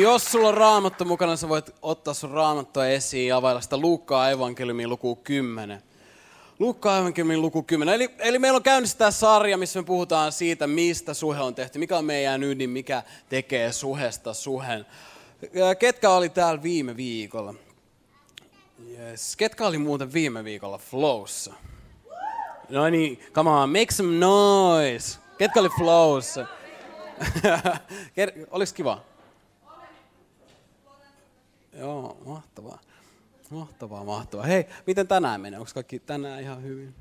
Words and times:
Jos 0.00 0.24
sulla 0.24 0.48
on 0.48 0.54
raamattu 0.54 1.04
mukana, 1.04 1.36
sä 1.36 1.48
voit 1.48 1.74
ottaa 1.82 2.14
sun 2.14 2.30
raamattua 2.30 2.86
esiin 2.86 3.28
ja 3.28 3.36
availla 3.36 3.60
sitä 3.60 3.76
Luukkaa 3.76 4.30
evankeliumin 4.30 4.88
luku 4.88 5.16
10. 5.16 5.82
Luukkaa 6.58 6.98
evankeliumin 6.98 7.42
luku 7.42 7.62
10. 7.62 7.94
Eli, 7.94 8.10
eli 8.18 8.38
meillä 8.38 8.56
on 8.56 8.62
käynnissä 8.62 8.98
tämä 8.98 9.10
sarja, 9.10 9.58
missä 9.58 9.80
me 9.80 9.84
puhutaan 9.84 10.32
siitä, 10.32 10.66
mistä 10.66 11.14
suhe 11.14 11.40
on 11.40 11.54
tehty, 11.54 11.78
mikä 11.78 11.98
on 11.98 12.04
meidän 12.04 12.42
ydin, 12.42 12.70
mikä 12.70 13.02
tekee 13.28 13.72
suhesta 13.72 14.34
suhen. 14.34 14.86
Ketkä 15.78 16.10
oli 16.10 16.28
täällä 16.28 16.62
viime 16.62 16.96
viikolla? 16.96 17.54
Yes. 18.88 19.36
Ketkä 19.36 19.66
oli 19.66 19.78
muuten 19.78 20.12
viime 20.12 20.44
viikolla 20.44 20.78
Flowssa? 20.78 21.54
No 22.68 22.90
niin, 22.90 23.20
come 23.32 23.50
on, 23.50 23.70
make 23.70 23.92
some 23.92 24.18
noise. 24.18 25.18
Ketkä 25.38 25.60
oli 25.60 25.68
Flowssa? 25.78 26.46
Oliko 28.50 28.72
kiva? 28.74 29.09
Joo, 31.72 32.16
mahtavaa. 32.26 32.78
Mahtavaa, 33.50 34.04
mahtavaa. 34.04 34.46
Hei, 34.46 34.66
miten 34.86 35.08
tänään 35.08 35.40
menee? 35.40 35.58
Onko 35.58 35.70
kaikki 35.74 35.98
tänään 35.98 36.40
ihan 36.40 36.62
hyvin? 36.62 36.94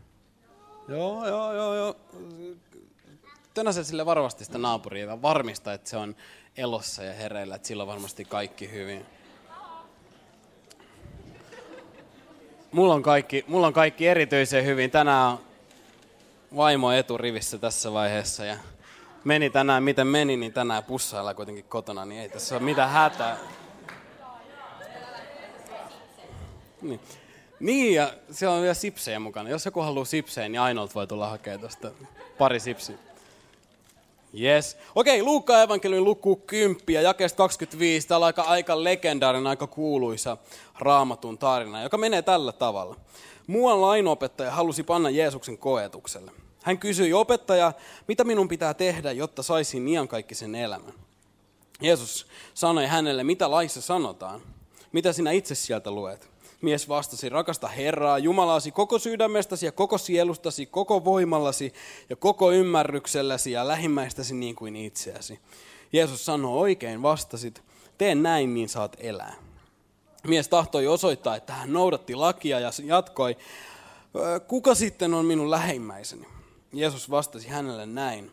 Joo, 0.88 1.28
joo, 1.28 1.54
joo, 1.54 1.76
joo. 1.76 1.96
Tänään 3.54 3.74
se 3.74 3.84
sille 3.84 4.06
varovasti 4.06 4.46
sitä 4.46 4.58
naapuria 4.58 5.06
ja 5.06 5.22
varmista, 5.22 5.74
että 5.74 5.90
se 5.90 5.98
on 5.98 6.16
elossa 6.58 7.04
ja 7.04 7.14
hereillä, 7.14 7.56
että 7.56 7.68
sillä 7.68 7.84
on 7.84 7.88
varmasti 7.88 8.26
kaikki 8.26 8.72
hyvin. 8.72 9.06
Mulla 12.72 12.94
on 12.94 13.04
kaikki, 13.04 13.46
mulla 13.48 13.68
on 13.68 13.74
kaikki 13.74 14.08
erityisen 14.08 14.66
hyvin. 14.66 14.92
Tänään 14.92 15.28
on 15.28 15.40
vaimo 16.56 16.92
eturivissä 16.92 17.58
tässä 17.58 17.94
vaiheessa 17.94 18.46
ja 18.46 18.58
meni 19.24 19.50
tänään 19.50 19.84
miten 19.84 20.08
meni, 20.08 20.38
niin 20.38 20.54
tänään 20.54 20.84
pussailla 20.84 21.34
kuitenkin 21.34 21.66
kotona, 21.66 22.06
niin 22.06 22.22
ei 22.22 22.30
tässä 22.30 22.56
ole 22.56 22.64
mitään 22.64 22.90
hätää. 22.90 23.38
Niin. 26.82 27.00
niin, 27.60 27.96
ja 27.96 28.14
siellä 28.32 28.56
on 28.56 28.62
vielä 28.62 28.74
sipsejä 28.74 29.20
mukana. 29.20 29.50
Jos 29.50 29.66
joku 29.66 29.82
haluaa 29.82 30.06
sipsejä, 30.06 30.50
niin 30.50 30.62
ainoalta 30.62 30.94
voi 30.94 31.08
tulla 31.08 31.30
hakemaan 31.30 31.60
tuosta 31.60 31.92
pari 32.38 32.60
sipsiä. 32.60 32.96
Yes. 34.40 34.78
Okei, 34.96 35.24
Luukka 35.24 35.62
evankeliumin 35.62 36.04
luku 36.04 36.36
10 36.36 36.84
ja 36.88 37.02
jakeesta 37.02 37.38
25. 37.38 38.08
Täällä 38.08 38.24
on 38.24 38.28
aika, 38.28 38.42
aika 38.42 38.84
legendaarinen, 38.84 39.48
aika 39.48 39.68
kuuluisa 39.68 40.38
raamatun 40.80 41.38
tarina, 41.38 41.84
joka 41.84 41.98
menee 41.98 42.22
tällä 42.22 42.52
tavalla. 42.52 42.96
Muuan 43.48 43.82
lainopettaja 43.82 44.52
halusi 44.52 44.84
panna 44.84 45.10
Jeesuksen 45.10 45.58
koetukselle. 45.58 46.32
Hän 46.64 46.78
kysyi, 46.78 47.14
opettaja, 47.14 47.74
mitä 48.08 48.24
minun 48.24 48.48
pitää 48.48 48.74
tehdä, 48.74 49.12
jotta 49.12 49.44
saisin 49.44 49.88
iankaikkisen 49.88 50.56
elämän? 50.56 50.94
Jeesus 51.82 52.28
sanoi 52.54 52.86
hänelle, 52.86 53.24
mitä 53.24 53.52
laissa 53.52 53.82
sanotaan? 53.82 54.42
Mitä 54.92 55.14
sinä 55.14 55.32
itse 55.32 55.56
sieltä 55.56 55.92
luet? 55.92 56.30
Mies 56.62 56.90
vastasi, 56.90 57.30
rakasta 57.30 57.68
Herraa, 57.68 58.18
Jumalasi 58.18 58.72
koko 58.72 59.00
sydämestäsi 59.00 59.66
ja 59.66 59.72
koko 59.72 59.98
sielustasi, 59.98 60.66
koko 60.66 61.06
voimallasi 61.06 61.74
ja 62.10 62.16
koko 62.16 62.52
ymmärrykselläsi 62.52 63.52
ja 63.52 63.68
lähimmäistäsi 63.68 64.36
niin 64.36 64.56
kuin 64.56 64.76
itseäsi. 64.76 65.40
Jeesus 65.94 66.26
sanoi, 66.26 66.58
oikein 66.58 67.02
vastasit, 67.02 67.64
tee 67.98 68.16
näin, 68.16 68.54
niin 68.54 68.70
saat 68.70 68.98
elää. 69.00 69.36
Mies 70.28 70.48
tahtoi 70.48 70.88
osoittaa, 70.88 71.36
että 71.36 71.54
hän 71.54 71.74
noudatti 71.74 72.16
lakia 72.16 72.60
ja 72.60 72.72
jatkoi, 72.86 73.38
kuka 74.48 74.76
sitten 74.76 75.14
on 75.14 75.26
minun 75.26 75.52
lähimmäiseni? 75.52 76.28
Jeesus 76.74 77.10
vastasi 77.10 77.48
hänelle 77.48 77.86
näin. 77.86 78.32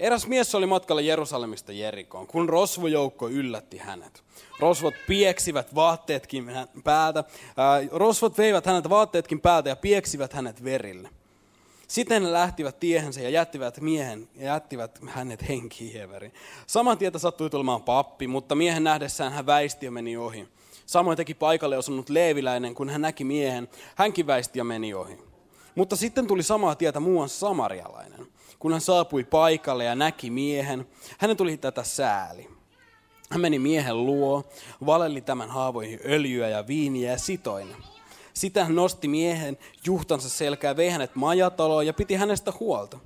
Eräs 0.00 0.26
mies 0.26 0.54
oli 0.54 0.66
matkalla 0.66 1.00
Jerusalemista 1.00 1.72
Jerikoon, 1.72 2.26
kun 2.26 2.48
rosvojoukko 2.48 3.28
yllätti 3.28 3.78
hänet. 3.78 4.22
Rosvot 4.58 4.94
pieksivät 5.06 5.74
vaatteetkin 5.74 6.52
päältä. 6.84 7.24
Rosvot 7.92 8.38
veivät 8.38 8.66
hänet 8.66 8.88
vaatteetkin 8.88 9.40
päältä 9.40 9.68
ja 9.68 9.76
pieksivät 9.76 10.32
hänet 10.32 10.64
verille. 10.64 11.10
Sitten 11.88 12.22
he 12.22 12.32
lähtivät 12.32 12.80
tiehensä 12.80 13.20
ja 13.20 13.30
jättivät 13.30 13.80
miehen 13.80 14.28
ja 14.34 14.44
jättivät 14.44 14.98
hänet 15.06 15.48
henkihieveriin. 15.48 16.34
Saman 16.66 16.98
tietä 16.98 17.18
sattui 17.18 17.50
tulemaan 17.50 17.82
pappi, 17.82 18.26
mutta 18.26 18.54
miehen 18.54 18.84
nähdessään 18.84 19.32
hän 19.32 19.46
väisti 19.46 19.86
ja 19.86 19.90
meni 19.90 20.16
ohi. 20.16 20.48
Samoin 20.86 21.16
teki 21.16 21.34
paikalle 21.34 21.78
osunut 21.78 22.08
leeviläinen, 22.08 22.74
kun 22.74 22.88
hän 22.88 23.00
näki 23.00 23.24
miehen. 23.24 23.68
Hänkin 23.94 24.26
väisti 24.26 24.58
ja 24.58 24.64
meni 24.64 24.94
ohi. 24.94 25.18
Mutta 25.74 25.96
sitten 25.96 26.26
tuli 26.26 26.42
samaa 26.42 26.74
tietä 26.74 27.00
muuan 27.00 27.28
samarialainen. 27.28 28.26
Kun 28.60 28.72
hän 28.72 28.80
saapui 28.80 29.24
paikalle 29.24 29.84
ja 29.84 29.94
näki 29.94 30.30
miehen, 30.30 30.86
hänen 31.18 31.36
tuli 31.36 31.56
tätä 31.56 31.82
sääli. 31.82 32.48
Hän 33.30 33.40
meni 33.40 33.58
miehen 33.58 34.06
luo, 34.06 34.44
valeli 34.86 35.20
tämän 35.20 35.50
haavoihin 35.50 36.00
öljyä 36.04 36.48
ja 36.48 36.66
viiniä 36.66 37.10
ja 37.10 37.18
sitoina. 37.18 37.76
Sitä 38.34 38.64
hän 38.64 38.74
nosti 38.74 39.08
miehen 39.08 39.58
juhtansa 39.86 40.28
selkää, 40.28 40.76
vei 40.76 40.90
hänet 40.90 41.14
majataloon 41.14 41.86
ja 41.86 41.92
piti 41.92 42.14
hänestä 42.14 42.52
huolta. 42.60 42.98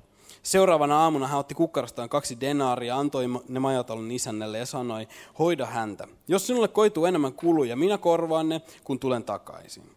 Seuraavana 0.42 0.98
aamuna 0.98 1.26
hän 1.26 1.38
otti 1.38 1.54
kukkarastaan 1.54 2.08
kaksi 2.08 2.40
denaaria, 2.40 2.96
antoi 2.96 3.24
ne 3.48 3.60
majatalon 3.60 4.10
isännelle 4.10 4.58
ja 4.58 4.66
sanoi, 4.66 5.08
hoida 5.38 5.66
häntä. 5.66 6.08
Jos 6.28 6.46
sinulle 6.46 6.68
koituu 6.68 7.04
enemmän 7.04 7.32
kuluja, 7.32 7.76
minä 7.76 7.98
korvaan 7.98 8.48
ne, 8.48 8.60
kun 8.84 8.98
tulen 8.98 9.24
takaisin. 9.24 9.90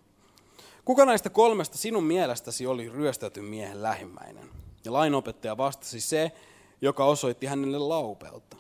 Kuka 0.86 1.06
näistä 1.06 1.30
kolmesta 1.30 1.78
sinun 1.78 2.04
mielestäsi 2.04 2.68
oli 2.68 2.90
ryöstetyn 2.90 3.46
miehen 3.46 3.84
lähimmäinen? 3.84 4.50
Ja 4.86 4.94
lainopettaja 4.94 5.58
vastasi 5.58 6.02
se, 6.02 6.32
joka 6.82 7.06
osoitti 7.06 7.46
hänelle 7.46 7.80
laupeutta. 7.80 8.58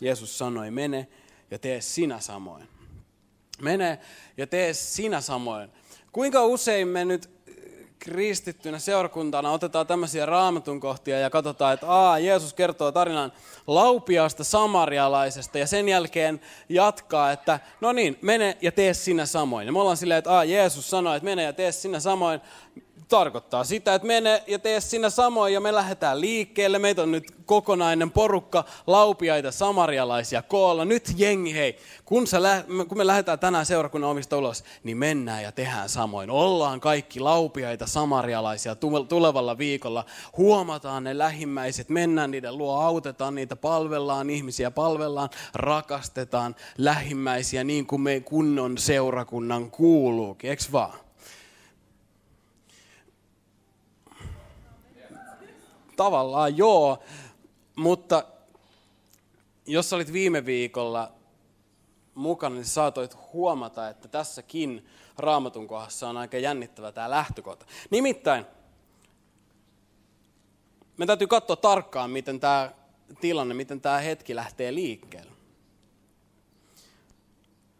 Jeesus 0.00 0.38
sanoi, 0.38 0.70
mene 0.70 1.08
ja 1.50 1.58
tee 1.58 1.80
sinä 1.80 2.20
samoin. 2.20 2.68
Mene 3.62 3.98
ja 4.36 4.46
tee 4.46 4.74
sinä 4.74 5.20
samoin. 5.20 5.70
Kuinka 6.12 6.44
usein 6.44 6.88
me 6.88 7.04
nyt 7.04 7.30
kristittynä 7.98 8.78
seurakuntana 8.78 9.50
otetaan 9.50 9.86
tämmöisiä 9.86 10.26
raamatun 10.26 10.80
kohtia 10.80 11.18
ja 11.18 11.30
katsotaan, 11.30 11.74
että 11.74 11.86
Aa, 11.92 12.18
Jeesus 12.18 12.54
kertoo 12.54 12.92
tarinan 12.92 13.32
laupiasta 13.66 14.44
samarialaisesta 14.44 15.58
ja 15.58 15.66
sen 15.66 15.88
jälkeen 15.88 16.40
jatkaa, 16.68 17.32
että 17.32 17.60
no 17.80 17.92
niin, 17.92 18.18
mene 18.22 18.56
ja 18.62 18.72
tee 18.72 18.94
sinä 18.94 19.26
samoin. 19.26 19.66
Ja 19.66 19.72
me 19.72 19.80
ollaan 19.80 19.96
silleen, 19.96 20.18
että 20.18 20.36
Aa, 20.36 20.44
Jeesus 20.44 20.90
sanoi, 20.90 21.16
että 21.16 21.24
mene 21.24 21.42
ja 21.42 21.52
tee 21.52 21.72
sinä 21.72 22.00
samoin 22.00 22.40
tarkoittaa 23.10 23.64
sitä, 23.64 23.94
että 23.94 24.06
mene 24.06 24.42
ja 24.46 24.58
tee 24.58 24.80
sinä 24.80 25.10
samoin 25.10 25.54
ja 25.54 25.60
me 25.60 25.74
lähdetään 25.74 26.20
liikkeelle. 26.20 26.78
Meitä 26.78 27.02
on 27.02 27.12
nyt 27.12 27.24
kokonainen 27.46 28.10
porukka 28.10 28.64
laupiaita 28.86 29.52
samarialaisia 29.52 30.42
koolla. 30.42 30.84
Nyt 30.84 31.12
jengi, 31.16 31.54
hei, 31.54 31.78
kun, 32.04 32.26
sä, 32.26 32.38
kun 32.88 32.98
me 32.98 33.06
lähdetään 33.06 33.38
tänään 33.38 33.66
seurakunnan 33.66 34.10
omista 34.10 34.36
ulos, 34.36 34.64
niin 34.84 34.96
mennään 34.96 35.42
ja 35.42 35.52
tehdään 35.52 35.88
samoin. 35.88 36.30
Ollaan 36.30 36.80
kaikki 36.80 37.20
laupiaita 37.20 37.86
samarialaisia 37.86 38.76
tulevalla 39.08 39.58
viikolla. 39.58 40.04
Huomataan 40.36 41.04
ne 41.04 41.18
lähimmäiset, 41.18 41.88
mennään 41.88 42.30
niiden 42.30 42.58
luo, 42.58 42.80
autetaan 42.80 43.34
niitä, 43.34 43.56
palvellaan 43.56 44.30
ihmisiä, 44.30 44.70
palvellaan, 44.70 45.30
rakastetaan 45.54 46.56
lähimmäisiä 46.78 47.64
niin 47.64 47.86
kuin 47.86 48.02
me 48.02 48.20
kunnon 48.20 48.78
seurakunnan 48.78 49.70
kuuluukin, 49.70 50.50
eikö 50.50 50.62
vaan? 50.72 51.09
Tavallaan 56.00 56.56
joo, 56.56 56.98
mutta 57.76 58.24
jos 59.66 59.92
olit 59.92 60.12
viime 60.12 60.46
viikolla 60.46 61.12
mukana, 62.14 62.54
niin 62.54 62.64
saatoit 62.64 63.16
huomata, 63.32 63.88
että 63.88 64.08
tässäkin 64.08 64.86
raamatun 65.18 65.68
kohdassa 65.68 66.08
on 66.08 66.16
aika 66.16 66.38
jännittävä 66.38 66.92
tämä 66.92 67.10
lähtökohta. 67.10 67.66
Nimittäin, 67.90 68.46
me 70.96 71.06
täytyy 71.06 71.26
katsoa 71.26 71.56
tarkkaan, 71.56 72.10
miten 72.10 72.40
tämä 72.40 72.70
tilanne, 73.20 73.54
miten 73.54 73.80
tämä 73.80 73.98
hetki 73.98 74.34
lähtee 74.34 74.74
liikkeelle. 74.74 75.32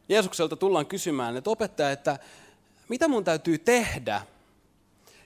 Jeesukselta 0.08 0.56
tullaan 0.56 0.86
kysymään, 0.86 1.36
että 1.36 1.50
opettaja, 1.50 1.90
että 1.90 2.18
mitä 2.88 3.08
mun 3.08 3.24
täytyy 3.24 3.58
tehdä, 3.58 4.22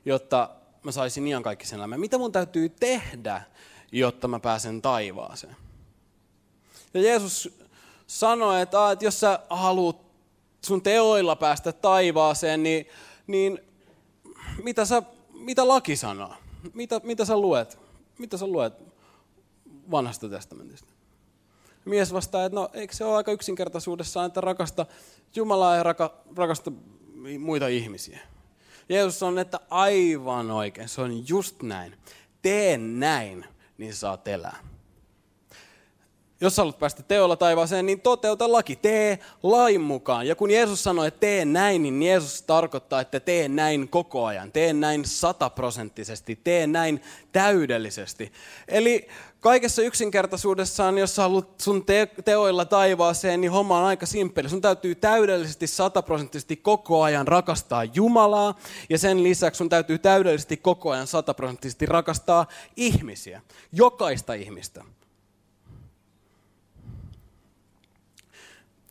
jotta 0.05 0.51
mä 0.85 0.93
saisin 0.93 1.27
iankaikkisen 1.27 1.79
elämän? 1.79 2.01
Mitä 2.01 2.19
mun 2.19 2.33
täytyy 2.33 2.69
tehdä, 2.69 3.43
jotta 3.93 4.29
mä 4.29 4.41
pääsen 4.41 4.83
taivaaseen? 4.83 5.57
Ja 6.95 7.01
Jeesus 7.01 7.59
sanoi, 8.07 8.63
että, 8.63 8.91
että 8.91 9.05
jos 9.05 9.21
sä 9.21 9.39
haluat 9.51 9.97
sun 10.65 10.83
teoilla 10.83 11.37
päästä 11.37 11.73
taivaaseen, 11.73 12.63
niin, 12.63 12.87
niin 13.27 13.61
mitä, 14.63 14.85
sä, 14.85 15.03
mitä 15.33 15.69
laki 15.69 15.97
sanoo? 15.97 16.35
Mitä, 16.75 17.01
mitä 17.05 17.25
sä 17.25 17.39
luet? 17.39 17.79
Mitä 18.19 18.37
sä 18.37 18.47
luet 18.47 18.75
vanhasta 19.91 20.29
testamentista? 20.29 20.89
Mies 21.85 22.13
vastaa, 22.13 22.45
että 22.45 22.57
no 22.61 22.69
eikö 22.73 22.95
se 22.95 23.05
ole 23.05 23.17
aika 23.17 23.33
yksinkertaisuudessaan, 23.33 24.27
että 24.27 24.41
rakasta 24.41 24.87
Jumalaa 25.37 25.77
ja 25.77 25.83
raka, 25.83 26.15
rakasta 26.37 26.73
muita 27.39 27.69
ihmisiä. 27.69 28.21
Jeesus 28.89 29.23
on, 29.23 29.39
että 29.39 29.61
aivan 29.71 30.51
oikein, 30.51 30.89
se 30.89 31.01
on 31.01 31.29
just 31.29 31.63
näin. 31.63 31.95
Tee 32.43 32.79
näin, 32.79 33.45
niin 33.79 33.95
saat 33.95 34.29
elää. 34.29 34.74
Jos 36.45 36.57
haluat 36.57 36.79
päästä 36.79 37.03
teolla 37.03 37.37
taivaaseen, 37.37 37.87
niin 37.87 38.01
toteuta 38.01 38.53
laki, 38.53 38.77
tee 38.77 39.19
lain 39.43 39.81
mukaan. 39.81 40.27
Ja 40.27 40.35
kun 40.35 40.51
Jeesus 40.51 40.85
sanoi, 40.85 41.09
että 41.09 41.21
tee 41.21 41.45
näin, 41.45 41.83
niin 41.83 42.03
Jeesus 42.03 42.43
tarkoittaa, 42.43 43.01
että 43.01 43.21
tee 43.21 43.49
näin 43.49 43.89
koko 43.89 44.25
ajan, 44.25 44.53
tee 44.53 44.73
näin 44.73 45.05
sataprosenttisesti, 45.05 46.39
tee 46.45 46.67
näin 46.67 47.03
täydellisesti. 47.33 48.33
Eli 48.69 49.09
kaikessa 49.41 49.83
yksinkertaisuudessaan, 49.83 50.99
jos 50.99 51.17
haluat 51.17 51.61
sun 51.61 51.85
te- 51.85 52.09
teoilla 52.25 52.65
taivaaseen, 52.65 53.41
niin 53.41 53.51
homma 53.51 53.79
on 53.79 53.85
aika 53.85 54.07
simppeli. 54.07 54.49
Sun 54.49 54.61
täytyy 54.61 54.95
täydellisesti, 54.95 55.67
sataprosenttisesti 55.67 56.57
koko 56.57 57.03
ajan 57.03 57.29
rakastaa 57.29 57.85
Jumalaa, 57.85 58.59
ja 58.89 58.99
sen 58.99 59.23
lisäksi 59.23 59.59
sun 59.59 59.69
täytyy 59.69 59.99
täydellisesti 59.99 60.57
koko 60.57 60.91
ajan 60.91 61.07
sataprosenttisesti 61.07 61.87
rakastaa 61.87 62.47
ihmisiä, 62.77 63.43
jokaista 63.73 64.35
ihmistä. 64.35 64.85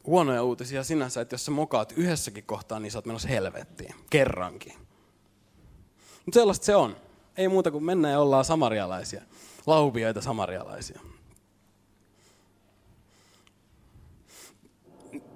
Huonoja 0.05 0.43
uutisia 0.43 0.83
sinänsä, 0.83 1.21
että 1.21 1.33
jos 1.33 1.45
sä 1.45 1.51
mokaat 1.51 1.93
yhdessäkin 1.97 2.43
kohtaa, 2.43 2.79
niin 2.79 2.91
sä 2.91 2.97
oot 2.97 3.05
menossa 3.05 3.27
helvettiin. 3.27 3.95
Kerrankin. 4.09 4.73
Mutta 6.25 6.39
sellaista 6.39 6.65
se 6.65 6.75
on. 6.75 6.95
Ei 7.37 7.47
muuta 7.47 7.71
kuin 7.71 7.83
mennään 7.83 8.11
ja 8.11 8.19
ollaan 8.19 8.45
samarialaisia. 8.45 9.21
Laupioita 9.65 10.21
samarialaisia. 10.21 10.99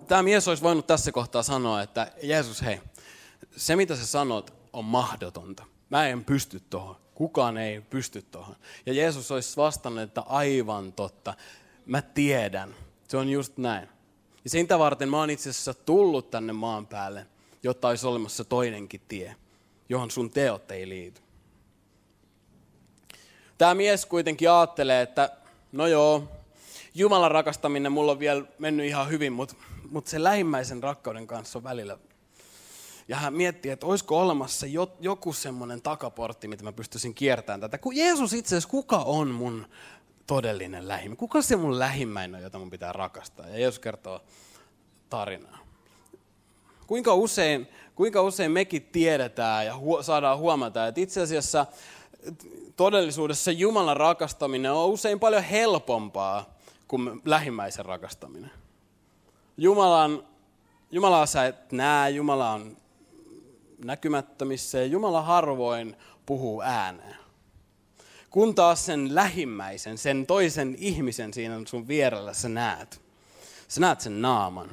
Tämä 0.08 0.24
mies 0.24 0.48
olisi 0.48 0.64
voinut 0.64 0.88
tässä 0.88 1.12
kohtaa 1.12 1.44
sanoa, 1.44 1.82
että 1.82 2.12
Jeesus, 2.24 2.62
hei, 2.62 2.82
se 3.56 3.76
mitä 3.76 3.96
sä 3.96 4.06
sanot 4.06 4.54
on 4.74 4.86
mahdotonta. 4.86 5.66
Mä 5.90 6.08
en 6.08 6.26
pysty 6.26 6.60
tuohon. 6.60 6.96
Kukaan 7.16 7.58
ei 7.58 7.82
pysty 7.82 8.22
tuohon. 8.22 8.56
Ja 8.86 8.94
Jeesus 8.94 9.32
olisi 9.32 9.58
vastannut, 9.58 10.04
että 10.04 10.22
aivan 10.22 10.94
totta. 10.94 11.34
Mä 11.86 12.02
tiedän. 12.02 12.76
Se 13.08 13.18
on 13.18 13.30
just 13.30 13.58
näin. 13.58 13.90
Ja 14.48 14.52
sitä 14.52 14.80
varten 14.80 15.10
mä 15.10 15.18
oon 15.18 15.30
itse 15.30 15.50
asiassa 15.50 15.74
tullut 15.74 16.32
tänne 16.32 16.54
maan 16.54 16.88
päälle, 16.88 17.28
jotta 17.64 17.88
olisi 17.88 18.08
olemassa 18.08 18.46
toinenkin 18.46 19.02
tie, 19.08 19.36
johon 19.90 20.12
sun 20.12 20.30
teot 20.30 20.72
ei 20.72 20.90
liity. 20.90 21.22
Tämä 23.58 23.76
mies 23.76 24.06
kuitenkin 24.06 24.52
ajattelee, 24.52 25.02
että 25.02 25.38
no 25.72 25.88
joo, 25.88 26.24
Jumalan 26.96 27.32
rakastaminen 27.32 27.92
mulla 27.92 28.12
on 28.12 28.20
vielä 28.20 28.44
mennyt 28.60 28.86
ihan 28.86 29.10
hyvin, 29.10 29.34
mutta, 29.34 29.56
mutta 29.90 30.12
se 30.12 30.24
lähimmäisen 30.24 30.84
rakkauden 30.84 31.28
kanssa 31.28 31.60
on 31.60 31.64
välillä. 31.64 31.98
Ja 33.08 33.16
hän 33.16 33.34
miettii, 33.34 33.72
että 33.72 33.86
olisiko 33.86 34.20
olemassa 34.20 34.68
joku 35.00 35.34
semmoinen 35.34 35.82
takaportti, 35.82 36.48
mitä 36.48 36.64
mä 36.64 36.72
pystyisin 36.72 37.14
kiertämään 37.14 37.62
tätä. 37.62 37.78
Kun 37.78 37.96
Jeesus 37.96 38.34
itse 38.34 38.56
asiassa, 38.56 38.70
kuka 38.70 38.98
on 38.98 39.28
mun 39.28 39.68
todellinen 40.28 40.88
lähimmäinen? 40.88 41.18
Kuka 41.18 41.42
se 41.42 41.56
mun 41.56 41.80
lähimmäinen 41.80 42.36
on, 42.36 42.44
jota 42.44 42.60
mun 42.60 42.70
pitää 42.70 42.94
rakastaa? 42.94 43.48
Ja 43.48 43.60
Jeesus 43.60 43.80
kertoo 43.80 44.22
tarinaa. 45.10 45.58
Kuinka 46.88 47.14
usein, 47.14 47.68
kuinka 47.96 48.22
usein 48.22 48.52
mekin 48.52 48.82
tiedetään 48.92 49.66
ja 49.66 49.74
hu- 49.74 50.04
saadaan 50.04 50.38
huomata, 50.38 50.88
että 50.88 51.02
itse 51.02 51.22
asiassa 51.22 51.66
todellisuudessa 52.76 53.52
Jumalan 53.52 53.98
rakastaminen 53.98 54.72
on 54.72 54.90
usein 54.90 55.20
paljon 55.20 55.44
helpompaa 55.44 56.58
kuin 56.88 57.22
lähimmäisen 57.26 57.86
rakastaminen. 57.86 58.52
Jumalan, 59.58 60.24
Jumalaa 60.92 61.26
sä 61.26 61.46
et 61.46 61.72
näe, 61.72 62.10
Jumala 62.10 62.52
on 62.52 62.78
näkymättömissä 63.86 64.78
ja 64.78 64.86
Jumala 64.86 65.22
harvoin 65.22 65.96
puhuu 66.26 66.62
ääneen 66.62 67.27
kun 68.30 68.56
taas 68.56 68.86
sen 68.86 69.16
lähimmäisen, 69.16 69.98
sen 69.98 70.26
toisen 70.26 70.76
ihmisen 70.80 71.34
siinä 71.34 71.62
sun 71.68 71.88
vierellä 71.88 72.34
sä 72.34 72.50
näet. 72.50 73.02
Sä 73.68 73.82
näet 73.82 74.02
sen 74.02 74.22
naaman. 74.22 74.70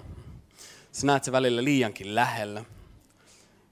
Sä 0.92 1.06
näet 1.06 1.24
sen 1.24 1.32
välillä 1.32 1.64
liiankin 1.64 2.14
lähellä. 2.14 2.64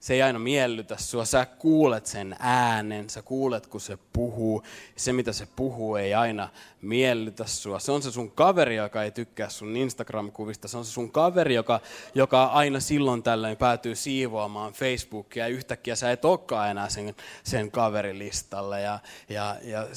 Se 0.03 0.15
ei 0.15 0.23
aina 0.23 0.39
miellytä 0.39 0.97
sua. 0.97 1.25
Sä 1.25 1.47
kuulet 1.47 2.07
sen 2.07 2.37
äänen, 2.39 3.11
sä 3.11 3.23
kuulet 3.23 3.67
kun 3.67 3.81
se 3.81 3.99
puhuu. 4.13 4.63
Se 4.97 5.13
mitä 5.13 5.33
se 5.33 5.49
puhuu 5.57 5.97
ei 5.97 6.15
aina 6.15 6.49
miellytä 6.81 7.47
sua. 7.47 7.79
Se 7.79 7.93
on 7.93 8.03
se 8.03 8.11
sun 8.11 8.31
kaveri, 8.31 8.77
joka 8.77 9.03
ei 9.03 9.11
tykkää 9.11 9.49
sun 9.49 9.77
Instagram-kuvista. 9.77 10.69
Se 10.69 10.77
on 10.77 10.85
se 10.85 10.91
sun 10.91 11.13
kaveri, 11.13 11.55
joka, 11.55 11.81
joka 12.15 12.45
aina 12.45 12.81
silloin 12.81 13.23
tällöin 13.23 13.57
päätyy 13.57 13.95
siivoamaan 13.95 14.73
Facebookia. 14.73 15.45
Ja 15.45 15.55
yhtäkkiä 15.55 15.97
sä 15.97 16.13
et 16.13 16.25
olekaan 16.25 16.71
enää 16.71 16.89
sen, 16.89 17.15
sen 17.45 17.71
kaverilistalle. 17.71 18.81
Ja, 18.81 18.99
ja, 19.29 19.57
ja 19.63 19.89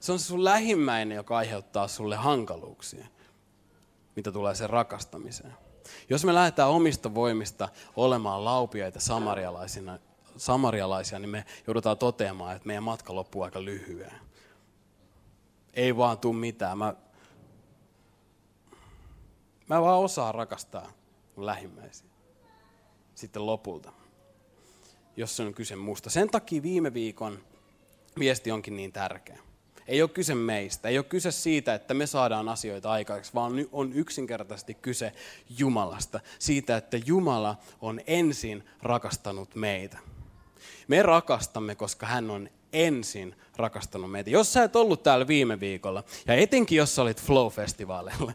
se 0.00 0.12
on 0.12 0.18
se 0.18 0.24
sun 0.24 0.44
lähimmäinen, 0.44 1.16
joka 1.16 1.36
aiheuttaa 1.36 1.88
sulle 1.88 2.16
hankaluuksia, 2.16 3.06
mitä 4.16 4.32
tulee 4.32 4.54
sen 4.54 4.70
rakastamiseen. 4.70 5.61
Jos 6.08 6.24
me 6.24 6.34
lähdetään 6.34 6.68
omista 6.68 7.14
voimista 7.14 7.68
olemaan 7.96 8.44
laupiaita 8.44 9.00
samarialaisina, 9.00 9.98
samarialaisia, 10.36 11.18
niin 11.18 11.30
me 11.30 11.44
joudutaan 11.66 11.98
toteamaan, 11.98 12.56
että 12.56 12.66
meidän 12.66 12.82
matka 12.82 13.14
loppuu 13.14 13.42
aika 13.42 13.64
lyhyen. 13.64 14.12
Ei 15.74 15.96
vaan 15.96 16.18
tule 16.18 16.36
mitään. 16.36 16.78
Mä, 16.78 16.94
mä 19.68 19.80
vaan 19.80 19.98
osaan 19.98 20.34
rakastaa 20.34 20.92
mun 21.36 21.46
lähimmäisiä. 21.46 22.08
Sitten 23.14 23.46
lopulta. 23.46 23.92
Jos 25.16 25.40
on 25.40 25.54
kyse 25.54 25.76
musta. 25.76 26.10
Sen 26.10 26.30
takia 26.30 26.62
viime 26.62 26.94
viikon 26.94 27.38
viesti 28.18 28.50
onkin 28.50 28.76
niin 28.76 28.92
tärkeä. 28.92 29.38
Ei 29.88 30.02
ole 30.02 30.10
kyse 30.10 30.34
meistä, 30.34 30.88
ei 30.88 30.98
ole 30.98 31.04
kyse 31.04 31.30
siitä, 31.30 31.74
että 31.74 31.94
me 31.94 32.06
saadaan 32.06 32.48
asioita 32.48 32.90
aikaiseksi, 32.90 33.34
vaan 33.34 33.52
on 33.72 33.92
yksinkertaisesti 33.92 34.74
kyse 34.74 35.12
Jumalasta. 35.58 36.20
Siitä, 36.38 36.76
että 36.76 36.96
Jumala 37.06 37.56
on 37.80 38.00
ensin 38.06 38.64
rakastanut 38.82 39.54
meitä. 39.54 39.98
Me 40.88 41.02
rakastamme, 41.02 41.74
koska 41.74 42.06
hän 42.06 42.30
on 42.30 42.48
ensin 42.72 43.34
rakastanut 43.56 44.10
meitä. 44.10 44.30
Jos 44.30 44.52
sä 44.52 44.64
et 44.64 44.76
ollut 44.76 45.02
täällä 45.02 45.26
viime 45.26 45.60
viikolla, 45.60 46.04
ja 46.26 46.34
etenkin 46.34 46.78
jos 46.78 46.94
sä 46.94 47.02
olit 47.02 47.22
Flow-festivaaleilla, 47.22 48.32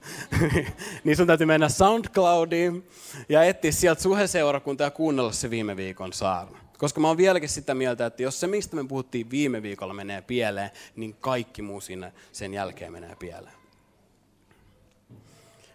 niin 1.04 1.18
sun 1.18 1.28
täytyy 1.28 1.46
mennä 1.46 1.70
SoundCloudiin 1.70 2.88
ja 3.30 3.44
etsiä 3.44 3.72
sieltä 3.72 4.02
suheseurakunta 4.02 4.84
ja 4.84 4.92
kuunnella 4.92 5.32
se 5.32 5.50
viime 5.50 5.76
viikon 5.76 6.14
saarna. 6.14 6.67
Koska 6.78 7.00
mä 7.02 7.08
oon 7.08 7.18
vieläkin 7.18 7.50
sitä 7.50 7.74
mieltä, 7.74 8.06
että 8.06 8.24
jos 8.24 8.40
se, 8.40 8.48
mistä 8.48 8.76
me 8.76 8.88
puhuttiin 8.88 9.32
viime 9.32 9.62
viikolla, 9.62 9.94
menee 9.94 10.22
pieleen, 10.22 10.72
niin 10.96 11.16
kaikki 11.22 11.62
muu 11.62 11.82
siinä 11.82 12.12
sen 12.32 12.54
jälkeen 12.54 12.92
menee 12.92 13.16
pieleen. 13.16 13.58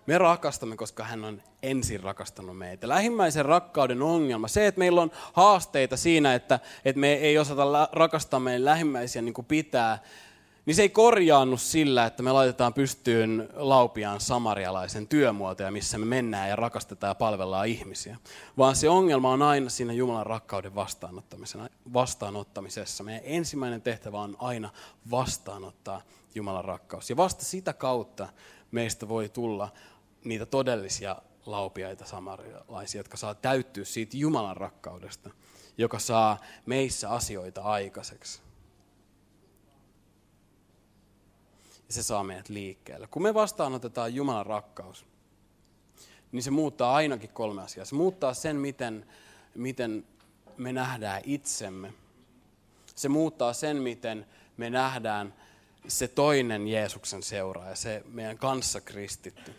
Me 0.07 0.19
rakastamme, 0.19 0.77
koska 0.77 1.05
hän 1.05 1.25
on 1.25 1.43
ensin 1.63 2.01
rakastanut 2.01 2.59
meitä. 2.59 2.89
Lähimmäisen 2.89 3.45
rakkauden 3.45 4.03
ongelma, 4.03 4.49
se, 4.49 4.67
että 4.67 4.79
meillä 4.79 5.03
on 5.03 5.11
haasteita 5.33 5.97
siinä, 5.97 6.35
että, 6.35 6.61
että 6.85 7.01
me 7.01 7.13
ei 7.13 7.39
osata 7.39 7.89
rakastaa 7.93 8.41
meidän 8.41 8.65
lähimmäisiä 8.65 9.23
niin 9.23 9.35
kuin 9.35 9.45
pitää, 9.45 9.99
niin 10.67 10.75
se 10.75 10.83
ei 10.83 10.89
korjaannu 10.89 11.57
sillä, 11.57 12.07
että 12.07 12.23
me 12.23 12.33
laitetaan 12.33 12.75
pystyyn 12.75 13.49
laupiaan 13.55 14.21
samarialaisen 14.21 15.09
työmuotoja, 15.09 15.71
missä 15.71 15.99
me 15.99 16.05
mennään 16.05 16.49
ja 16.49 16.57
rakastetaan 16.57 17.11
ja 17.11 17.15
palvellaan 17.15 17.69
ihmisiä. 17.69 18.17
Vaan 18.59 18.77
se 18.77 18.89
ongelma 18.89 19.31
on 19.31 19.43
aina 19.43 19.71
siinä 19.71 19.93
Jumalan 19.93 20.27
rakkauden 20.27 20.75
vastaanottamisessa. 21.95 23.05
Meidän 23.05 23.23
ensimmäinen 23.25 23.83
tehtävä 23.83 24.21
on 24.21 24.37
aina 24.39 24.71
vastaanottaa 25.11 26.03
Jumalan 26.35 26.65
rakkaus. 26.65 27.11
Ja 27.11 27.17
vasta 27.17 27.45
sitä 27.45 27.73
kautta 27.73 28.29
meistä 28.71 29.09
voi 29.09 29.29
tulla 29.29 29.69
niitä 30.25 30.47
todellisia 30.47 31.17
laupiaita 31.47 32.05
samarialaisia, 32.05 32.99
jotka 32.99 33.17
saa 33.17 33.35
täyttyä 33.35 33.85
siitä 33.85 34.17
Jumalan 34.17 34.57
rakkaudesta, 34.57 35.31
joka 35.79 35.99
saa 35.99 36.39
meissä 36.67 37.11
asioita 37.11 37.63
aikaiseksi. 37.63 38.43
Ja 41.93 41.95
se 41.95 42.03
saa 42.03 42.25
meidät 42.25 42.49
liikkeelle. 42.49 43.07
Kun 43.07 43.23
me 43.23 43.35
vastaanotetaan 43.35 44.15
Jumalan 44.15 44.47
rakkaus, 44.47 45.07
niin 46.33 46.43
se 46.43 46.51
muuttaa 46.51 46.95
ainakin 46.95 47.31
kolme 47.31 47.63
asiaa. 47.63 47.85
Se 47.85 47.95
muuttaa 47.95 48.35
sen, 48.35 48.57
miten, 48.57 49.07
miten 49.55 50.07
me 50.57 50.73
nähdään 50.73 51.23
itsemme. 51.25 51.93
Se 52.95 53.09
muuttaa 53.09 53.53
sen, 53.53 53.77
miten 53.77 54.27
me 54.57 54.71
nähdään 54.71 55.35
se 55.89 56.09
toinen 56.09 56.69
Jeesuksen 56.69 57.23
seuraaja, 57.23 57.77
se 57.77 58.03
meidän 58.07 58.39
kanssa 58.39 58.81
kristitty. 58.81 59.55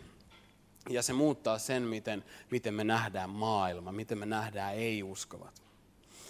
Ja 0.90 1.02
se 1.02 1.12
muuttaa 1.12 1.58
sen, 1.58 1.82
miten, 1.82 2.24
miten 2.50 2.74
me 2.74 2.84
nähdään 2.84 3.30
maailma, 3.30 3.92
miten 3.92 4.18
me 4.18 4.26
nähdään 4.26 4.74
ei-uskovat. 4.74 5.62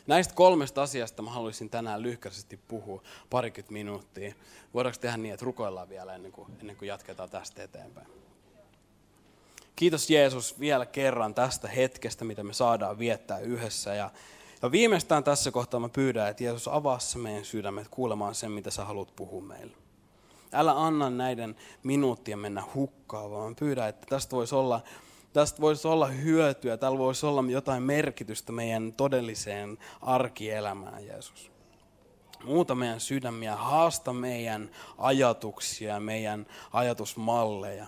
Näistä 0.06 0.34
kolmesta 0.34 0.82
asiasta 0.82 1.22
mä 1.22 1.30
haluaisin 1.30 1.70
tänään 1.70 2.02
lyhkäisesti 2.02 2.60
puhua 2.68 3.02
parikymmentä 3.30 3.72
minuuttia. 3.72 4.34
Voidaanko 4.74 4.98
tehdä 5.00 5.16
niin, 5.16 5.34
että 5.34 5.46
rukoillaan 5.46 5.88
vielä 5.88 6.14
ennen 6.14 6.32
kuin, 6.32 6.48
ennen 6.60 6.76
kuin 6.76 6.88
jatketaan 6.88 7.30
tästä 7.30 7.62
eteenpäin? 7.62 8.06
Kiitos 9.76 10.10
Jeesus 10.10 10.60
vielä 10.60 10.86
kerran 10.86 11.34
tästä 11.34 11.68
hetkestä, 11.68 12.24
mitä 12.24 12.42
me 12.44 12.52
saadaan 12.52 12.98
viettää 12.98 13.38
yhdessä. 13.38 13.94
Ja, 13.94 14.10
ja 14.62 14.70
viimeistään 14.70 15.24
tässä 15.24 15.50
kohtaa 15.50 15.80
mä 15.80 15.88
pyydän, 15.88 16.28
että 16.28 16.44
Jeesus 16.44 16.68
avaa 16.68 16.98
meidän 17.16 17.44
sydämet 17.44 17.88
kuulemaan 17.90 18.34
sen, 18.34 18.50
mitä 18.50 18.70
sä 18.70 18.84
haluat 18.84 19.16
puhua 19.16 19.42
meille. 19.42 19.76
Älä 20.52 20.72
anna 20.72 21.10
näiden 21.10 21.56
minuuttien 21.82 22.38
mennä 22.38 22.62
hukkaan, 22.74 23.30
vaan 23.30 23.56
pyydä, 23.56 23.88
että 23.88 24.06
tästä 24.08 24.36
voisi 24.36 24.54
olla, 24.54 24.80
tästä 25.34 25.60
voisi 25.60 25.88
olla 25.88 26.06
hyötyä, 26.06 26.76
täällä 26.76 26.98
voisi 26.98 27.26
olla 27.26 27.44
jotain 27.50 27.82
merkitystä 27.82 28.52
meidän 28.52 28.92
todelliseen 28.92 29.78
arkielämään, 30.00 31.06
Jeesus. 31.06 31.50
Muuta 32.44 32.74
meidän 32.74 33.00
sydämiä, 33.00 33.56
haasta 33.56 34.12
meidän 34.12 34.70
ajatuksia, 34.98 36.00
meidän 36.00 36.46
ajatusmalleja. 36.72 37.86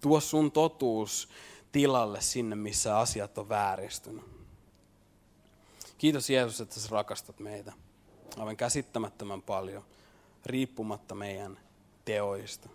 Tuo 0.00 0.20
sun 0.20 0.52
totuus 0.52 1.28
tilalle 1.72 2.20
sinne, 2.20 2.56
missä 2.56 2.98
asiat 2.98 3.38
on 3.38 3.48
vääristynyt. 3.48 4.24
Kiitos 5.98 6.30
Jeesus, 6.30 6.60
että 6.60 6.80
sä 6.80 6.88
rakastat 6.90 7.38
meitä 7.40 7.72
aivan 8.38 8.56
käsittämättömän 8.56 9.42
paljon, 9.42 9.84
riippumatta 10.46 11.14
meidän 11.14 11.58
teoista, 12.04 12.68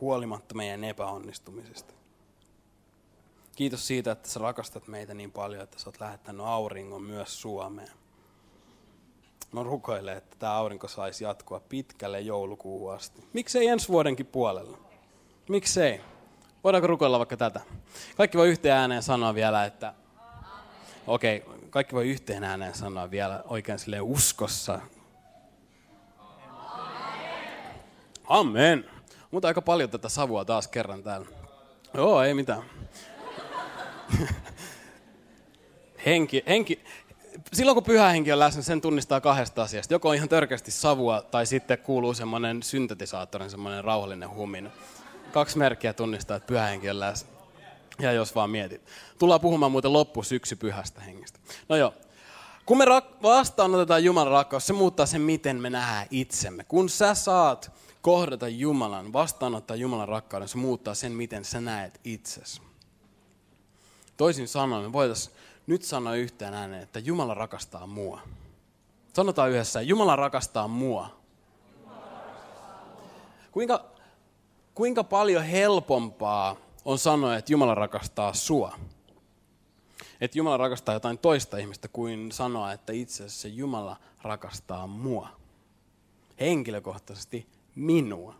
huolimatta 0.00 0.54
meidän 0.54 0.84
epäonnistumisesta. 0.84 1.95
Kiitos 3.56 3.86
siitä, 3.86 4.12
että 4.12 4.28
sä 4.28 4.40
rakastat 4.40 4.88
meitä 4.88 5.14
niin 5.14 5.32
paljon, 5.32 5.62
että 5.62 5.78
sä 5.78 5.88
oot 5.88 6.00
lähettänyt 6.00 6.46
auringon 6.46 7.02
myös 7.02 7.40
Suomeen. 7.40 7.90
Mä 9.52 9.62
rukoilen, 9.62 10.16
että 10.16 10.36
tämä 10.38 10.52
aurinko 10.52 10.88
saisi 10.88 11.24
jatkua 11.24 11.60
pitkälle 11.60 12.20
joulukuuhun 12.20 12.94
asti. 12.94 13.28
Miksei 13.32 13.66
ensi 13.66 13.88
vuodenkin 13.88 14.26
puolella? 14.26 14.78
Miksei? 15.48 16.00
Voidaanko 16.64 16.86
rukoilla 16.86 17.18
vaikka 17.18 17.36
tätä? 17.36 17.60
Kaikki 18.16 18.38
voi 18.38 18.48
yhteen 18.48 18.76
ääneen 18.76 19.02
sanoa 19.02 19.34
vielä, 19.34 19.64
että... 19.64 19.94
Okei, 21.06 21.42
okay, 21.46 21.58
kaikki 21.70 21.94
voi 21.94 22.08
yhteen 22.08 22.44
ääneen 22.44 22.74
sanoa 22.74 23.10
vielä 23.10 23.42
oikein 23.48 23.78
sille 23.78 24.00
uskossa. 24.00 24.80
Amen. 28.28 28.90
Mutta 29.30 29.48
aika 29.48 29.62
paljon 29.62 29.90
tätä 29.90 30.08
savua 30.08 30.44
taas 30.44 30.68
kerran 30.68 31.02
täällä. 31.02 31.26
Joo, 31.94 32.22
ei 32.22 32.34
mitään. 32.34 32.75
henki, 36.06 36.42
henki, 36.48 36.84
silloin 37.52 37.74
kun 37.74 37.84
pyhä 37.84 38.08
henki 38.08 38.32
on 38.32 38.38
läsnä, 38.38 38.62
sen 38.62 38.80
tunnistaa 38.80 39.20
kahdesta 39.20 39.62
asiasta. 39.62 39.94
Joko 39.94 40.12
ihan 40.12 40.28
törkeästi 40.28 40.70
savua, 40.70 41.22
tai 41.22 41.46
sitten 41.46 41.78
kuuluu 41.78 42.14
semmoinen 42.14 42.62
syntetisaattorin, 42.62 43.50
semmoinen 43.50 43.84
rauhallinen 43.84 44.30
humina. 44.30 44.70
Kaksi 45.32 45.58
merkkiä 45.58 45.92
tunnistaa, 45.92 46.36
että 46.36 46.46
pyhä 46.46 46.66
henki 46.66 46.90
on 46.90 47.00
läsnä. 47.00 47.30
Ja 47.98 48.12
jos 48.12 48.34
vaan 48.34 48.50
mietit. 48.50 48.82
Tullaan 49.18 49.40
puhumaan 49.40 49.72
muuten 49.72 49.92
loppusyksy 49.92 50.56
pyhästä 50.56 51.00
hengestä. 51.00 51.38
No 51.68 51.76
joo. 51.76 51.94
Kun 52.66 52.78
me 52.78 52.84
rak- 52.84 53.22
vastaanotetaan 53.22 54.04
Jumalan 54.04 54.32
rakkaus, 54.32 54.66
se 54.66 54.72
muuttaa 54.72 55.06
sen, 55.06 55.20
miten 55.20 55.56
me 55.56 55.70
nähdään 55.70 56.06
itsemme. 56.10 56.64
Kun 56.64 56.88
sä 56.88 57.14
saat 57.14 57.72
kohdata 58.02 58.48
Jumalan, 58.48 59.12
vastaanottaa 59.12 59.76
Jumalan 59.76 60.08
rakkauden, 60.08 60.48
se 60.48 60.58
muuttaa 60.58 60.94
sen, 60.94 61.12
miten 61.12 61.44
sä 61.44 61.60
näet 61.60 62.00
itsesi. 62.04 62.65
Toisin 64.16 64.48
sanoen, 64.48 64.82
me 64.82 64.92
voitaisiin 64.92 65.36
nyt 65.66 65.82
sanoa 65.82 66.14
yhteen 66.14 66.54
ääneen, 66.54 66.82
että 66.82 66.98
Jumala 66.98 67.34
rakastaa 67.34 67.86
mua. 67.86 68.20
Sanotaan 69.12 69.50
yhdessä, 69.50 69.82
Jumala 69.82 70.16
rakastaa 70.16 70.68
mua. 70.68 71.16
Kuinka, 73.52 73.84
kuinka 74.74 75.04
paljon 75.04 75.42
helpompaa 75.44 76.56
on 76.84 76.98
sanoa, 76.98 77.36
että 77.36 77.52
Jumala 77.52 77.74
rakastaa 77.74 78.34
sua? 78.34 78.78
Että 80.20 80.38
Jumala 80.38 80.56
rakastaa 80.56 80.94
jotain 80.94 81.18
toista 81.18 81.58
ihmistä 81.58 81.88
kuin 81.88 82.32
sanoa, 82.32 82.72
että 82.72 82.92
itse 82.92 83.24
asiassa 83.24 83.48
Jumala 83.48 83.96
rakastaa 84.22 84.86
mua. 84.86 85.28
Henkilökohtaisesti 86.40 87.46
minua. 87.74 88.34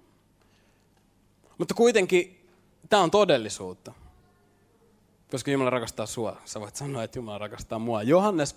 Mutta 1.59 1.75
kuitenkin 1.75 2.49
tämä 2.89 3.03
on 3.03 3.11
todellisuutta 3.11 3.93
koska 5.31 5.51
Jumala 5.51 5.71
rakastaa 5.71 6.07
sua. 6.07 6.37
Sä 6.45 6.61
voit 6.61 6.77
sanoa, 6.77 7.03
että 7.03 7.19
Jumala 7.19 7.39
rakastaa 7.39 7.79
mua. 7.79 8.03
Johannes 8.03 8.57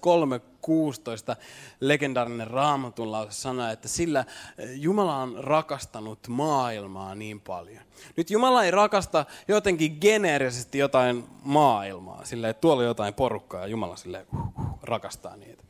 3.16, 1.36 1.42
legendaarinen 1.80 2.48
raamatun 2.48 3.12
lause 3.12 3.42
sanoo, 3.42 3.70
että 3.70 3.88
sillä 3.88 4.26
eh, 4.58 4.70
Jumala 4.74 5.16
on 5.16 5.44
rakastanut 5.44 6.28
maailmaa 6.28 7.16
niin 7.16 7.42
paljon. 7.42 7.84
Nyt 8.18 8.32
Jumala 8.32 8.64
ei 8.64 8.72
rakasta 8.72 9.26
jotenkin 9.48 9.98
geneerisesti 10.02 10.78
jotain 10.78 11.24
maailmaa, 11.44 12.26
sillä 12.26 12.54
tuolla 12.54 12.84
jotain 12.84 13.14
porukkaa 13.14 13.62
ja 13.62 13.68
Jumala 13.68 13.96
sille 13.96 14.28
rakastaa 14.84 15.36
niitä 15.36 15.69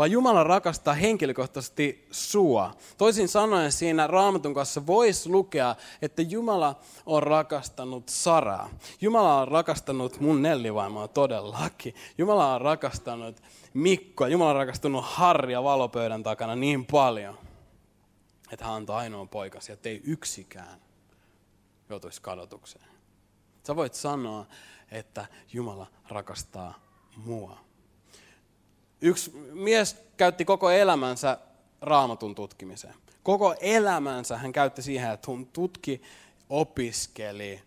vaan 0.00 0.10
Jumala 0.10 0.44
rakastaa 0.44 0.94
henkilökohtaisesti 0.94 2.06
sua. 2.10 2.74
Toisin 2.98 3.28
sanoen 3.28 3.72
siinä 3.72 4.06
Raamatun 4.06 4.54
kanssa 4.54 4.86
voisi 4.86 5.28
lukea, 5.28 5.76
että 6.02 6.22
Jumala 6.22 6.80
on 7.06 7.22
rakastanut 7.22 8.08
Saraa. 8.08 8.70
Jumala 9.00 9.40
on 9.40 9.48
rakastanut 9.48 10.20
mun 10.20 10.42
Nellivaimaa 10.42 11.08
todellakin. 11.08 11.94
Jumala 12.18 12.54
on 12.54 12.60
rakastanut 12.60 13.42
Mikkoa. 13.74 14.28
Jumala 14.28 14.50
on 14.50 14.56
rakastanut 14.56 15.04
Harria 15.04 15.62
valopöydän 15.62 16.22
takana 16.22 16.56
niin 16.56 16.86
paljon, 16.86 17.38
että 18.52 18.64
hän 18.64 18.74
antoi 18.74 18.96
ainoan 18.96 19.28
poikasi, 19.28 19.72
että 19.72 19.88
ei 19.88 20.00
yksikään 20.04 20.80
joutuisi 21.88 22.22
kadotukseen. 22.22 22.84
Sä 23.66 23.76
voit 23.76 23.94
sanoa, 23.94 24.46
että 24.90 25.26
Jumala 25.52 25.86
rakastaa 26.08 26.74
mua. 27.16 27.69
Yksi 29.00 29.30
mies 29.52 29.96
käytti 30.16 30.44
koko 30.44 30.70
elämänsä 30.70 31.38
raamatun 31.80 32.34
tutkimiseen. 32.34 32.94
Koko 33.22 33.54
elämänsä 33.60 34.38
hän 34.38 34.52
käytti 34.52 34.82
siihen, 34.82 35.10
että 35.10 35.32
hän 35.32 35.46
tutki, 35.46 36.02
opiskeli, 36.48 37.62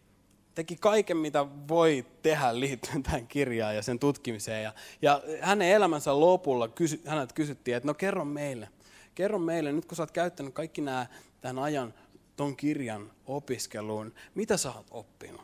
teki 0.56 0.76
kaiken, 0.76 1.18
mitä 1.18 1.46
voi 1.68 2.06
tehdä 2.22 2.60
liittyen 2.60 3.04
tähän 3.14 3.28
kirjaan 3.28 3.76
ja 3.76 3.82
sen 3.82 4.00
tutkimiseen. 4.00 4.64
Ja, 4.64 4.74
ja 5.02 5.22
hänen 5.42 5.68
elämänsä 5.68 6.20
lopulla 6.20 6.68
kysy, 6.68 7.02
hänet 7.06 7.34
kysyttiin, 7.34 7.78
että 7.78 7.88
no 7.88 7.94
kerro 7.94 8.26
meille, 8.26 8.70
kerro 9.16 9.40
meille, 9.40 9.72
nyt 9.72 9.86
kun 9.86 9.96
sä 9.96 10.04
oot 10.04 10.12
käyttänyt 10.12 10.54
kaikki 10.54 10.82
nämä 10.82 11.08
tämän 11.42 11.64
ajan 11.64 11.94
ton 12.36 12.56
kirjan 12.56 13.12
opiskeluun, 13.26 14.14
mitä 14.36 14.58
sä 14.58 14.72
oot 14.72 14.88
oppinut? 14.92 15.42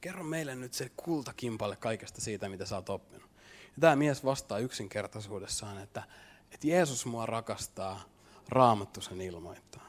Kerro 0.00 0.24
meille 0.24 0.54
nyt 0.54 0.74
se 0.74 0.90
kultakimpale 0.96 1.76
kaikesta 1.76 2.20
siitä, 2.20 2.48
mitä 2.48 2.66
sä 2.66 2.76
oot 2.76 2.88
oppinut. 2.88 3.23
Ja 3.76 3.80
tämä 3.80 3.96
mies 3.96 4.24
vastaa 4.24 4.58
yksinkertaisuudessaan, 4.58 5.82
että, 5.82 6.02
että 6.52 6.66
Jeesus 6.66 7.06
mua 7.06 7.26
rakastaa, 7.26 8.04
raamattu 8.48 9.00
sen 9.00 9.20
ilmoittaa. 9.20 9.86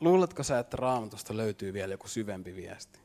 Luuletko 0.00 0.42
sä, 0.42 0.58
että 0.58 0.76
raamatusta 0.76 1.36
löytyy 1.36 1.72
vielä 1.72 1.94
joku 1.94 2.08
syvempi 2.08 2.56
viesti? 2.56 2.98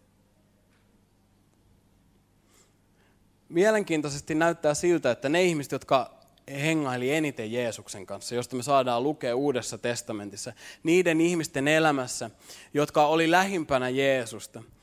Mielenkiintoisesti 3.50 4.36
näyttää 4.36 4.74
siltä, 4.74 5.12
että 5.12 5.30
ne 5.30 5.44
ihmiset, 5.44 5.72
jotka 5.72 6.18
hengaili 6.52 7.12
eniten 7.14 7.52
Jeesuksen 7.52 8.06
kanssa, 8.06 8.36
josta 8.36 8.56
me 8.56 8.64
saadaan 8.64 9.04
lukea 9.04 9.36
Uudessa 9.36 9.78
testamentissa, 9.78 10.54
niiden 10.84 11.22
ihmisten 11.22 11.68
elämässä, 11.68 12.30
jotka 12.74 13.06
oli 13.06 13.32
lähimpänä 13.32 13.90
Jeesusta– 13.90 14.64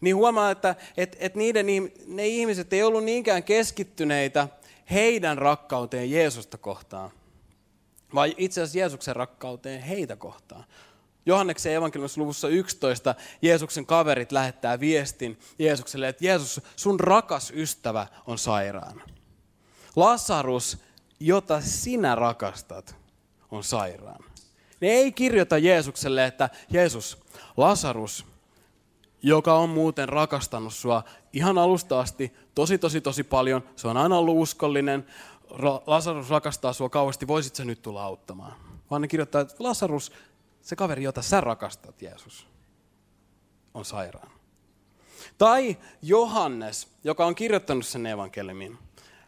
niin 0.00 0.16
huomaa, 0.16 0.50
että, 0.50 0.74
että, 0.96 1.16
että 1.20 1.38
niiden, 1.38 1.66
ne 2.06 2.26
ihmiset 2.26 2.72
ei 2.72 2.82
ollut 2.82 3.04
niinkään 3.04 3.42
keskittyneitä 3.42 4.48
heidän 4.90 5.38
rakkauteen 5.38 6.10
Jeesusta 6.10 6.58
kohtaan, 6.58 7.10
vaan 8.14 8.32
itse 8.36 8.62
asiassa 8.62 8.78
Jeesuksen 8.78 9.16
rakkauteen 9.16 9.82
heitä 9.82 10.16
kohtaan. 10.16 10.64
Johanneksen 11.26 11.72
evankeliumissa 11.72 12.20
luvussa 12.20 12.48
11 12.48 13.14
Jeesuksen 13.42 13.86
kaverit 13.86 14.32
lähettää 14.32 14.80
viestin 14.80 15.38
Jeesukselle, 15.58 16.08
että 16.08 16.24
Jeesus, 16.24 16.60
sun 16.76 17.00
rakas 17.00 17.52
ystävä 17.56 18.06
on 18.26 18.38
sairaana. 18.38 19.02
Lasarus, 19.96 20.78
jota 21.20 21.60
sinä 21.60 22.14
rakastat, 22.14 22.96
on 23.50 23.64
sairaana. 23.64 24.24
Ne 24.80 24.88
ei 24.88 25.12
kirjoita 25.12 25.58
Jeesukselle, 25.58 26.26
että 26.26 26.50
Jeesus, 26.70 27.18
Lasarus 27.56 28.26
joka 29.26 29.54
on 29.54 29.68
muuten 29.68 30.08
rakastanut 30.08 30.74
sua 30.74 31.04
ihan 31.32 31.58
alusta 31.58 32.00
asti 32.00 32.32
tosi, 32.54 32.78
tosi, 32.78 33.00
tosi 33.00 33.24
paljon. 33.24 33.62
Se 33.76 33.88
on 33.88 33.96
aina 33.96 34.18
ollut 34.18 34.36
uskollinen. 34.38 35.06
Lasarus 35.86 36.30
rakastaa 36.30 36.72
sua 36.72 36.88
kauheasti, 36.88 37.26
voisit 37.26 37.54
sä 37.54 37.64
nyt 37.64 37.82
tulla 37.82 38.04
auttamaan? 38.04 38.52
Vaan 38.90 39.02
ne 39.02 39.08
kirjoittaa, 39.08 39.40
että 39.40 39.54
Lasarus, 39.58 40.12
se 40.62 40.76
kaveri, 40.76 41.02
jota 41.02 41.22
sä 41.22 41.40
rakastat, 41.40 42.02
Jeesus, 42.02 42.46
on 43.74 43.84
sairaan. 43.84 44.30
Tai 45.38 45.76
Johannes, 46.02 46.88
joka 47.04 47.26
on 47.26 47.34
kirjoittanut 47.34 47.86
sen 47.86 48.06
evankeliumin. 48.06 48.78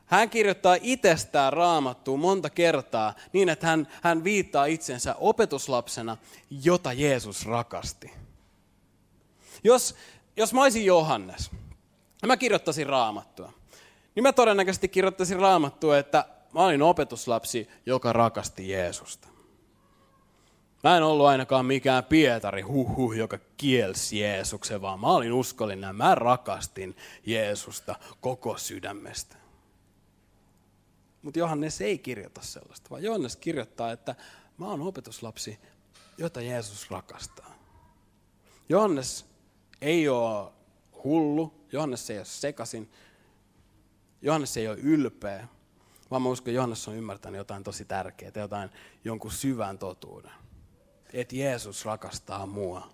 Hän 0.07 0.31
kirjoittaa 0.31 0.77
itsestään 0.81 1.53
raamattuun 1.53 2.21
monta 2.21 2.51
kertaa 2.51 3.15
niin, 3.33 3.49
että 3.49 3.67
hän, 3.67 3.89
hän 4.03 4.25
viittaa 4.25 4.65
itsensä 4.65 5.15
opetuslapsena, 5.15 6.17
jota 6.51 6.93
Jeesus 6.93 7.47
rakasti. 7.47 8.28
Jos, 9.65 9.95
jos 10.37 10.55
mä 10.55 10.63
olisin 10.63 10.85
Johannes 10.85 11.51
ja 12.23 12.29
mä 12.29 12.37
kirjoittaisin 12.37 12.87
raamattua, 12.87 13.53
niin 14.15 14.23
mä 14.23 14.33
todennäköisesti 14.33 14.89
kirjoittaisin 14.89 15.39
raamattua, 15.39 15.99
että 15.99 16.25
mä 16.55 16.65
olin 16.65 16.83
opetuslapsi, 16.83 17.69
joka 17.87 18.13
rakasti 18.13 18.69
Jeesusta. 18.69 19.29
Mä 20.85 20.97
en 20.97 21.03
ollut 21.03 21.27
ainakaan 21.27 21.67
mikään 21.67 22.05
Pietari, 22.05 22.63
huhu, 22.63 23.13
joka 23.13 23.39
kielsi 23.57 24.21
Jeesuksen, 24.21 24.83
vaan 24.83 25.01
mä 25.01 25.07
olin 25.07 25.33
uskollinen 25.33 25.97
mä 25.97 26.15
rakastin 26.15 26.97
Jeesusta 27.27 27.95
koko 28.21 28.59
sydämestä. 28.59 29.37
Mutta 31.23 31.39
Johannes 31.39 31.81
ei 31.81 31.99
kirjoita 31.99 32.43
sellaista, 32.43 32.91
vaan 32.91 33.03
Johannes 33.03 33.37
kirjoittaa, 33.37 33.93
että 33.93 34.15
mä 34.59 34.67
oon 34.67 34.81
opetuslapsi, 34.81 35.59
jota 36.19 36.41
Jeesus 36.41 36.91
rakastaa. 36.91 37.55
Johannes 38.69 39.28
ei 39.81 40.09
ole 40.09 40.53
hullu, 41.05 41.55
Johannes 41.73 42.11
ei 42.11 42.19
ole 42.19 42.25
sekasin, 42.25 42.91
Johannes 44.23 44.57
ei 44.57 44.69
ole 44.69 44.79
ylpeä, 44.79 45.49
vaan 46.11 46.23
mä 46.23 46.29
uskon, 46.29 46.51
että 46.51 46.57
Johannes 46.57 46.89
on 46.89 46.95
ymmärtänyt 46.95 47.39
jotain 47.39 47.65
tosi 47.65 47.85
tärkeää, 47.85 48.33
jotain 48.35 48.71
jonkun 49.05 49.33
syvän 49.33 49.79
totuuden. 49.79 50.33
Että 51.13 51.37
Jeesus 51.37 51.85
rakastaa 51.85 52.47
mua, 52.47 52.89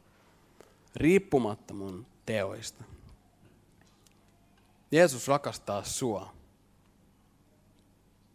riippumatta 0.97 1.75
mun 1.75 2.07
teoista. 2.27 2.85
Jeesus 4.91 5.29
rakastaa 5.29 5.85
sua. 5.85 6.35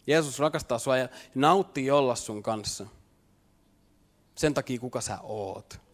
Jeesus 0.07 0.39
rakastaa 0.39 0.79
sua 0.79 0.97
ja 0.97 1.09
nauttii 1.35 1.91
olla 1.91 2.15
sun 2.15 2.43
kanssa. 2.43 2.85
Sen 4.35 4.53
takia, 4.53 4.79
kuka 4.79 5.01
sä 5.01 5.17
oot. 5.21 5.88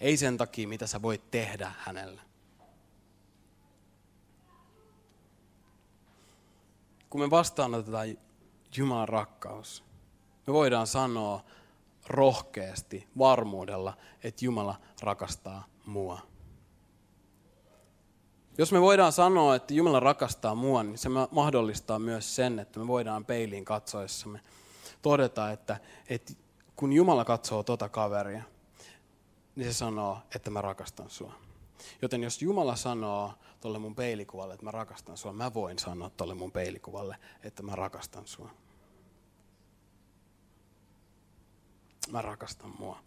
Ei 0.00 0.16
sen 0.16 0.36
takia, 0.36 0.68
mitä 0.68 0.86
sä 0.86 1.02
voit 1.02 1.30
tehdä 1.30 1.72
hänelle. 1.78 2.20
Kun 7.10 7.20
me 7.20 7.30
vastaanotetaan 7.30 8.18
Jumalan 8.76 9.08
rakkaus, 9.08 9.84
me 10.46 10.52
voidaan 10.52 10.86
sanoa 10.86 11.44
rohkeasti, 12.06 13.08
varmuudella, 13.18 13.96
että 14.24 14.44
Jumala 14.44 14.80
rakastaa 15.02 15.64
mua. 15.86 16.20
Jos 18.58 18.72
me 18.72 18.80
voidaan 18.80 19.12
sanoa, 19.12 19.56
että 19.56 19.74
Jumala 19.74 20.00
rakastaa 20.00 20.54
mua, 20.54 20.82
niin 20.82 20.98
se 20.98 21.08
mahdollistaa 21.30 21.98
myös 21.98 22.36
sen, 22.36 22.58
että 22.58 22.80
me 22.80 22.86
voidaan 22.86 23.24
peiliin 23.24 23.64
katsoessamme 23.64 24.40
todeta, 25.02 25.50
että, 25.50 25.80
että 26.08 26.32
kun 26.76 26.92
Jumala 26.92 27.24
katsoo 27.24 27.62
tota 27.62 27.88
kaveria, 27.88 28.42
niin 29.58 29.72
se 29.72 29.76
sanoo, 29.76 30.18
että 30.34 30.50
mä 30.50 30.60
rakastan 30.60 31.10
sua. 31.10 31.34
Joten 32.02 32.22
jos 32.22 32.42
Jumala 32.42 32.76
sanoo 32.76 33.34
tolle 33.60 33.78
mun 33.78 33.94
peilikuvalle, 33.94 34.54
että 34.54 34.64
mä 34.64 34.70
rakastan 34.70 35.16
sua, 35.16 35.32
mä 35.32 35.54
voin 35.54 35.78
sanoa 35.78 36.10
tolle 36.10 36.34
mun 36.34 36.52
peilikuvalle, 36.52 37.16
että 37.42 37.62
mä 37.62 37.76
rakastan 37.76 38.26
sua. 38.26 38.50
Mä 42.10 42.22
rakastan 42.22 42.74
mua. 42.78 43.02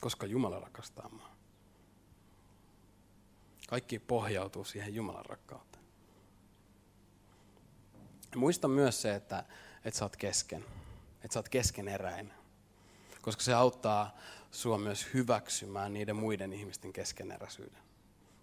Koska 0.00 0.26
Jumala 0.26 0.60
rakastaa 0.60 1.08
mua. 1.08 1.28
Kaikki 3.68 3.98
pohjautuu 3.98 4.64
siihen 4.64 4.94
Jumalan 4.94 5.26
rakkauteen. 5.26 5.84
Muista 8.36 8.68
myös 8.68 9.02
se, 9.02 9.14
että, 9.14 9.44
että 9.84 9.98
sä 9.98 10.04
oot 10.04 10.16
kesken. 10.16 10.64
Että 11.24 11.34
sä 11.34 11.38
oot 11.38 11.48
keskeneräinen. 11.48 12.37
Koska 13.22 13.42
se 13.42 13.54
auttaa 13.54 14.16
sua 14.50 14.78
myös 14.78 15.06
hyväksymään 15.14 15.92
niiden 15.92 16.16
muiden 16.16 16.52
ihmisten 16.52 16.92
keskeneräisyyden 16.92 17.82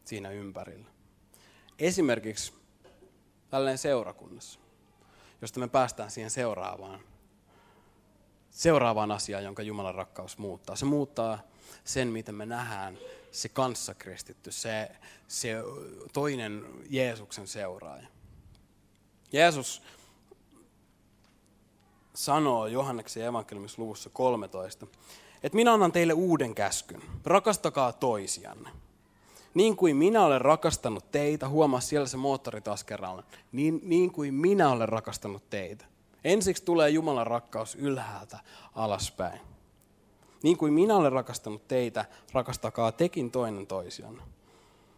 siinä 0.06 0.30
ympärillä. 0.30 0.90
Esimerkiksi 1.80 2.54
tällainen 3.50 3.78
seurakunnassa, 3.78 4.60
josta 5.42 5.60
me 5.60 5.68
päästään 5.68 6.12
siihen 6.12 6.32
seuraavaan, 6.32 7.00
seuraavaan 8.52 9.12
asiaan, 9.12 9.44
jonka 9.44 9.64
Jumalan 9.64 9.96
rakkaus 9.96 10.38
muuttaa. 10.38 10.76
Se 10.76 10.86
muuttaa 10.86 11.40
sen, 11.84 12.08
miten 12.08 12.36
me 12.36 12.46
nähdään 12.46 12.98
se 13.32 13.50
kanssakristitty, 13.50 14.52
se, 14.52 14.92
se 15.28 15.56
toinen 16.14 16.66
Jeesuksen 16.90 17.48
seuraaja. 17.48 18.08
Jeesus 19.32 19.82
sanoo 22.16 22.68
Johanneksen 22.68 23.26
evankeliumissa 23.26 23.82
luvussa 23.82 24.10
13, 24.10 24.88
että 25.44 25.56
minä 25.56 25.74
annan 25.74 25.92
teille 25.92 26.14
uuden 26.14 26.56
käskyn. 26.56 27.02
Rakastakaa 27.26 27.94
toisianne. 27.94 28.70
Niin 29.54 29.76
kuin 29.76 29.98
minä 29.98 30.24
olen 30.26 30.42
rakastanut 30.42 31.12
teitä, 31.12 31.48
huomaa 31.48 31.80
siellä 31.80 32.08
se 32.08 32.18
moottori 32.18 32.62
taas 32.62 32.84
kerralla, 32.84 33.24
niin, 33.52 33.82
niin 33.84 34.12
kuin 34.12 34.34
minä 34.34 34.70
olen 34.70 34.90
rakastanut 34.90 35.50
teitä. 35.50 35.86
Ensiksi 36.24 36.66
tulee 36.66 36.90
Jumalan 36.90 37.28
rakkaus 37.28 37.76
ylhäältä 37.76 38.40
alaspäin. 38.76 39.40
Niin 40.44 40.58
kuin 40.58 40.74
minä 40.74 40.96
olen 40.96 41.12
rakastanut 41.12 41.68
teitä, 41.68 42.06
rakastakaa 42.34 42.92
tekin 42.92 43.32
toinen 43.32 43.68
toisianne. 43.68 44.24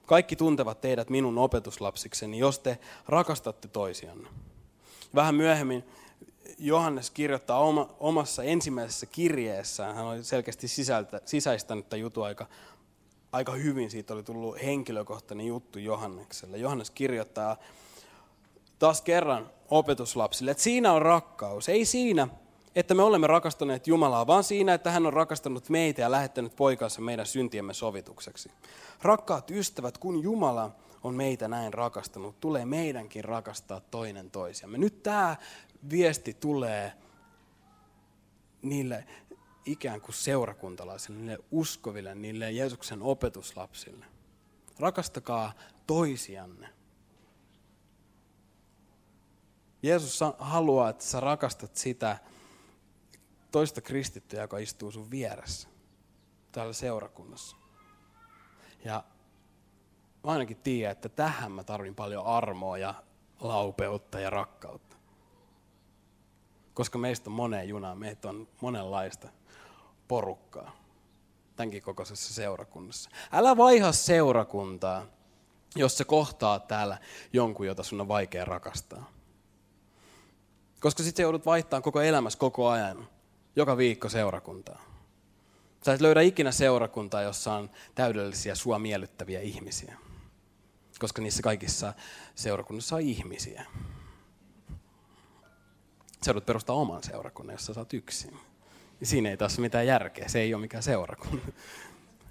Kaikki 0.06 0.36
tuntevat 0.36 0.82
teidät 0.82 1.10
minun 1.10 1.38
opetuslapsikseni, 1.38 2.40
jos 2.40 2.60
te 2.60 2.80
rakastatte 3.08 3.68
toisianne. 3.68 4.30
Vähän 5.16 5.36
myöhemmin 5.36 5.84
Johannes 6.58 7.10
kirjoittaa 7.12 7.60
oma, 7.60 7.90
omassa 8.00 8.44
ensimmäisessä 8.44 9.06
kirjeessään, 9.06 9.96
hän 9.96 10.06
oli 10.06 10.24
selkeästi 10.24 10.68
sisältä, 10.68 11.22
sisäistänyt 11.26 11.90
tämän 11.90 12.02
jutun 12.02 12.26
aika, 12.26 12.46
aika 13.32 13.52
hyvin, 13.52 13.92
siitä 13.92 14.14
oli 14.14 14.24
tullut 14.24 14.58
henkilökohtainen 14.64 15.48
juttu 15.48 15.80
Johannekselle. 15.80 16.58
Johannes 16.58 16.92
kirjoittaa 16.92 17.58
taas 18.80 19.02
kerran 19.02 19.50
opetuslapsille, 19.70 20.52
että 20.52 20.64
siinä 20.64 20.94
on 20.94 21.02
rakkaus, 21.02 21.70
ei 21.70 21.86
siinä, 21.86 22.28
että 22.76 22.94
me 22.94 23.04
olemme 23.04 23.28
rakastaneet 23.28 23.88
Jumalaa, 23.88 24.28
vaan 24.28 24.44
siinä, 24.44 24.74
että 24.74 24.92
hän 24.92 25.06
on 25.06 25.14
rakastanut 25.14 25.70
meitä 25.70 26.02
ja 26.02 26.12
lähettänyt 26.12 26.56
poikansa 26.56 27.02
meidän 27.02 27.26
syntiemme 27.26 27.74
sovitukseksi. 27.74 28.52
Rakkaat 29.02 29.52
ystävät, 29.52 29.98
kun 29.98 30.24
Jumala 30.24 30.72
on 31.04 31.16
meitä 31.16 31.48
näin 31.48 31.74
rakastanut, 31.74 32.40
tulee 32.40 32.66
meidänkin 32.66 33.24
rakastaa 33.24 33.82
toinen 33.92 34.32
toisiamme. 34.32 34.78
Nyt 34.78 35.04
tämä 35.04 35.36
viesti 35.90 36.34
tulee 36.34 36.94
niille 38.62 39.08
ikään 39.66 40.02
kuin 40.02 40.16
seurakuntalaisille, 40.16 41.20
niille 41.20 41.44
uskoville, 41.52 42.16
niille 42.16 42.52
Jeesuksen 42.52 43.02
opetuslapsille. 43.02 44.06
Rakastakaa 44.80 45.54
toisianne. 45.88 46.70
Jeesus 49.84 50.20
haluaa, 50.38 50.90
että 50.90 51.04
sä 51.04 51.20
rakastat 51.20 51.76
sitä 51.76 52.18
toista 53.52 53.82
kristittyä, 53.82 54.42
joka 54.42 54.58
istuu 54.58 54.92
sun 54.92 55.12
vieressä 55.12 55.68
täällä 56.52 56.74
seurakunnassa. 56.74 57.58
Ja 58.86 59.04
mä 60.24 60.32
ainakin 60.32 60.58
tiedän, 60.58 60.92
että 60.92 61.10
tähän 61.10 61.52
mä 61.52 61.64
tarvin 61.64 61.96
paljon 61.96 62.26
armoa 62.26 62.78
ja 62.78 62.94
laupeutta 63.40 64.20
ja 64.20 64.30
rakkautta. 64.30 64.87
Koska 66.78 66.98
meistä 66.98 67.30
on 67.30 67.36
moneen 67.36 67.70
junaan, 67.70 67.98
meitä 67.98 68.30
on 68.30 68.48
monenlaista 68.62 69.30
porukkaa 70.08 70.76
tämänkin 71.56 71.82
kokoisessa 71.82 72.34
seurakunnassa. 72.34 73.10
Älä 73.32 73.58
vaiha 73.58 73.92
seurakuntaa, 73.92 75.06
jos 75.76 75.98
se 75.98 76.04
kohtaa 76.04 76.60
täällä 76.60 76.98
jonkun, 77.34 77.68
jota 77.68 77.84
sun 77.84 78.02
on 78.02 78.08
vaikea 78.08 78.46
rakastaa. 78.46 79.12
Koska 80.80 81.04
sitten 81.04 81.24
joudut 81.24 81.46
vaihtamaan 81.46 81.84
koko 81.84 82.02
elämässä 82.02 82.40
koko 82.40 82.70
ajan, 82.70 83.08
joka 83.56 83.78
viikko 83.78 84.10
seurakuntaa. 84.10 84.82
Sä 85.86 85.94
et 85.94 86.02
löydä 86.02 86.22
ikinä 86.22 86.52
seurakuntaa, 86.52 87.22
jossa 87.22 87.54
on 87.54 87.70
täydellisiä 87.96 88.56
sua 88.56 88.80
miellyttäviä 88.80 89.40
ihmisiä. 89.40 89.98
Koska 91.00 91.22
niissä 91.22 91.44
kaikissa 91.44 91.94
seurakunnissa 92.36 92.96
on 92.96 93.02
ihmisiä. 93.02 93.66
Sä 96.26 96.30
joudut 96.30 96.46
perustaa 96.46 96.76
oman 96.76 97.04
seurakunnan, 97.04 97.54
jossa 97.54 97.74
sä 97.74 97.82
oot 97.82 97.94
yksin. 97.94 98.38
Siinä 99.04 99.30
ei 99.30 99.38
taas 99.38 99.60
mitään 99.60 99.88
järkeä, 99.88 100.28
se 100.28 100.40
ei 100.40 100.54
ole 100.54 100.62
mikään 100.62 100.84
seurakunta. 100.84 101.48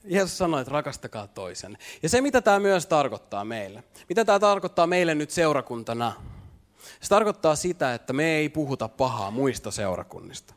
Jeesus 0.05 0.39
sanoi, 0.39 0.61
että 0.61 0.73
rakastakaa 0.73 1.27
toisen. 1.27 1.79
Ja 2.03 2.09
se, 2.09 2.21
mitä 2.21 2.41
tämä 2.41 2.61
myös 2.61 2.87
tarkoittaa 2.87 3.45
meille. 3.45 3.85
Mitä 4.09 4.25
tämä 4.25 4.39
tarkoittaa 4.39 4.87
meille 4.87 5.15
nyt 5.15 5.31
seurakuntana? 5.31 6.13
Se 7.01 7.09
tarkoittaa 7.09 7.57
sitä, 7.57 7.95
että 7.95 8.13
me 8.13 8.25
ei 8.25 8.49
puhuta 8.49 8.89
pahaa 8.89 9.31
muista 9.31 9.71
seurakunnista. 9.71 10.55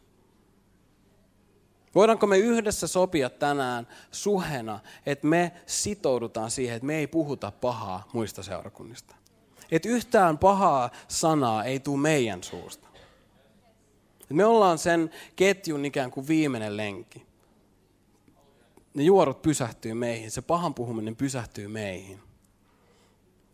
Voidaanko 1.95 2.27
me 2.27 2.37
yhdessä 2.37 2.87
sopia 2.87 3.29
tänään 3.29 3.87
suhena, 4.11 4.79
että 5.05 5.27
me 5.27 5.51
sitoudutaan 5.65 6.51
siihen, 6.51 6.75
että 6.75 6.85
me 6.85 6.95
ei 6.95 7.07
puhuta 7.07 7.51
pahaa 7.51 8.07
muista 8.13 8.43
seurakunnista? 8.43 9.15
Että 9.71 9.89
yhtään 9.89 10.37
pahaa 10.37 10.89
sanaa 11.07 11.63
ei 11.63 11.79
tule 11.79 11.99
meidän 11.99 12.43
suusta. 12.43 12.88
Me 14.29 14.45
ollaan 14.45 14.77
sen 14.77 15.11
ketjun 15.35 15.85
ikään 15.85 16.11
kuin 16.11 16.27
viimeinen 16.27 16.77
lenkki. 16.77 17.25
Ne 18.93 19.03
juorot 19.03 19.41
pysähtyy 19.41 19.93
meihin, 19.93 20.31
se 20.31 20.41
pahan 20.41 20.73
puhuminen 20.73 21.15
pysähtyy 21.15 21.67
meihin. 21.67 22.19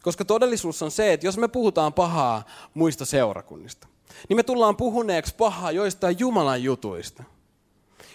Koska 0.03 0.25
todellisuus 0.25 0.81
on 0.81 0.91
se, 0.91 1.13
että 1.13 1.27
jos 1.27 1.37
me 1.37 1.47
puhutaan 1.47 1.93
pahaa 1.93 2.45
muista 2.73 3.05
seurakunnista, 3.05 3.87
niin 4.29 4.37
me 4.37 4.43
tullaan 4.43 4.77
puhuneeksi 4.77 5.35
pahaa 5.35 5.71
joistain 5.71 6.19
Jumalan 6.19 6.63
jutuista. 6.63 7.23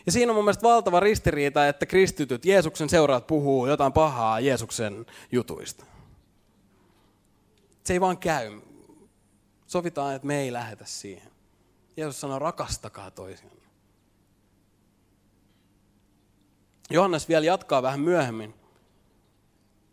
Ja 0.06 0.12
siinä 0.12 0.32
on 0.32 0.36
mun 0.36 0.44
mielestä 0.44 0.62
valtava 0.62 1.00
ristiriita, 1.00 1.68
että 1.68 1.86
kristityt, 1.86 2.44
Jeesuksen 2.44 2.88
seuraat 2.88 3.26
puhuu 3.26 3.66
jotain 3.66 3.92
pahaa 3.92 4.40
Jeesuksen 4.40 5.06
jutuista. 5.32 5.84
Se 7.84 7.92
ei 7.92 8.00
vaan 8.00 8.18
käy. 8.18 8.60
Sovitaan, 9.66 10.14
että 10.14 10.26
me 10.26 10.40
ei 10.40 10.52
lähetä 10.52 10.84
siihen. 10.86 11.29
Jeesus 12.00 12.20
sanoo, 12.20 12.38
rakastakaa 12.38 13.10
toisiaan. 13.10 13.56
Johannes 16.90 17.28
vielä 17.28 17.46
jatkaa 17.46 17.82
vähän 17.82 18.00
myöhemmin 18.00 18.54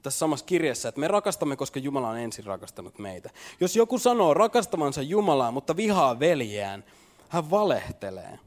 tässä 0.03 0.19
samassa 0.19 0.45
kirjassa, 0.45 0.89
että 0.89 1.01
me 1.01 1.07
rakastamme, 1.07 1.55
koska 1.55 1.79
Jumala 1.79 2.09
on 2.09 2.17
ensin 2.17 2.45
rakastanut 2.45 2.99
meitä. 2.99 3.29
Jos 3.59 3.75
joku 3.75 3.99
sanoo 3.99 4.33
rakastavansa 4.33 5.01
Jumalaa, 5.01 5.51
mutta 5.51 5.75
vihaa 5.75 6.19
veljeään, 6.19 6.83
hän 7.29 7.49
valehtelee. 7.49 8.39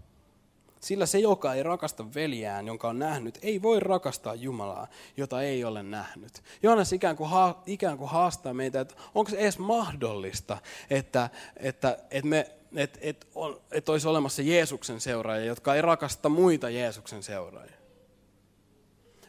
Sillä 0.81 1.07
se, 1.07 1.19
joka 1.19 1.55
ei 1.55 1.63
rakasta 1.63 2.15
veljään, 2.15 2.67
jonka 2.67 2.89
on 2.89 2.99
nähnyt, 2.99 3.39
ei 3.43 3.63
voi 3.63 3.81
rakastaa 3.81 4.35
Jumalaa, 4.35 4.87
jota 5.17 5.43
ei 5.43 5.65
ole 5.65 5.83
nähnyt. 5.83 6.43
Johannes 6.63 6.93
ikään 6.93 7.17
kuin, 7.17 7.31
ikään 7.67 7.99
kuin 7.99 8.11
haastaa 8.11 8.55
meitä, 8.55 8.81
että 8.81 8.95
onko 9.15 9.31
se 9.31 9.37
edes 9.37 9.59
mahdollista, 9.59 10.59
että, 10.91 11.31
että, 11.57 11.99
että, 12.11 12.29
me, 12.29 12.60
että, 12.77 13.27
on, 13.35 13.61
että 13.73 13.93
olisi 13.93 14.09
olemassa 14.09 14.43
Jeesuksen 14.43 15.01
seuraajia, 15.01 15.47
jotka 15.47 15.75
ei 15.75 15.83
rakasta 15.83 16.29
muita 16.29 16.71
Jeesuksen 16.71 17.23
seuraajia. 17.23 17.77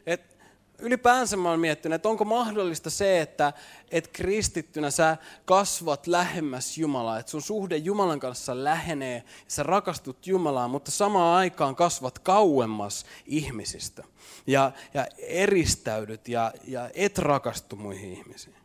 Et 0.06 0.38
ylipäänsä 0.80 1.38
mä 1.38 1.50
oon 1.50 1.60
miettinyt, 1.60 1.96
että 1.96 2.10
onko 2.10 2.26
mahdollista 2.26 2.90
se, 2.90 3.22
että 3.22 3.54
et 3.92 4.08
kristittynä 4.08 4.92
sä 4.92 5.18
kasvat 5.46 6.08
lähemmäs 6.08 6.78
Jumalaa, 6.78 7.20
että 7.20 7.30
sun 7.30 7.42
suhde 7.42 7.78
Jumalan 7.78 8.20
kanssa 8.20 8.64
lähenee, 8.64 9.16
ja 9.16 9.24
sä 9.48 9.64
rakastut 9.64 10.28
Jumalaa, 10.28 10.68
mutta 10.68 10.92
samaan 10.92 11.38
aikaan 11.38 11.76
kasvat 11.76 12.20
kauemmas 12.20 13.06
ihmisistä 13.26 14.04
ja, 14.48 14.72
ja 14.94 15.08
eristäydyt 15.18 16.28
ja, 16.28 16.54
ja 16.68 16.90
et 16.94 17.18
rakastu 17.18 17.76
muihin 17.76 18.14
ihmisiin. 18.14 18.56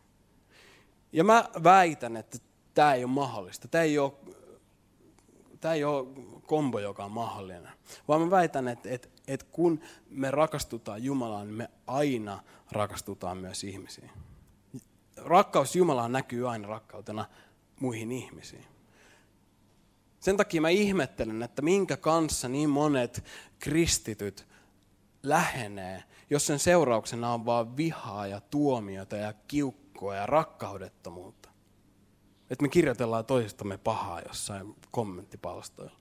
Ja 1.11 1.23
mä 1.23 1.49
väitän, 1.63 2.17
että 2.17 2.37
tämä 2.73 2.93
ei 2.93 3.03
ole 3.03 3.11
mahdollista. 3.11 3.67
Tämä 3.67 3.83
ei 3.83 3.99
ole, 3.99 4.13
tämä 5.61 5.73
ei 5.73 5.83
ole 5.83 6.07
kombo, 6.45 6.79
joka 6.79 7.05
on 7.05 7.11
mahdollinen. 7.11 7.69
Vaan 8.07 8.21
mä 8.21 8.29
väitän, 8.29 8.67
että, 8.67 8.89
että, 8.89 9.07
että 9.27 9.45
kun 9.51 9.79
me 10.09 10.31
rakastutaan 10.31 11.03
Jumalaan, 11.03 11.47
niin 11.47 11.57
me 11.57 11.69
aina 11.87 12.43
rakastutaan 12.71 13.37
myös 13.37 13.63
ihmisiin. 13.63 14.09
Rakkaus 15.17 15.75
Jumalaan 15.75 16.11
näkyy 16.11 16.49
aina 16.49 16.67
rakkautena 16.67 17.25
muihin 17.79 18.11
ihmisiin. 18.11 18.65
Sen 20.19 20.37
takia 20.37 20.61
mä 20.61 20.69
ihmettelen, 20.69 21.43
että 21.43 21.61
minkä 21.61 21.97
kanssa 21.97 22.49
niin 22.49 22.69
monet 22.69 23.23
kristityt 23.59 24.47
lähenee, 25.23 26.03
jos 26.29 26.45
sen 26.45 26.59
seurauksena 26.59 27.33
on 27.33 27.45
vaan 27.45 27.77
vihaa 27.77 28.27
ja 28.27 28.41
tuomiota 28.41 29.15
ja 29.15 29.33
kiukkoa 29.47 30.15
ja 30.15 30.25
rakkaudettomuutta. 30.25 31.46
Että 32.49 32.61
me 32.63 32.69
kirjoitellaan 32.69 33.25
toisistamme 33.25 33.77
pahaa 33.77 34.21
jossain 34.21 34.75
kommenttipalstoilla. 34.91 35.97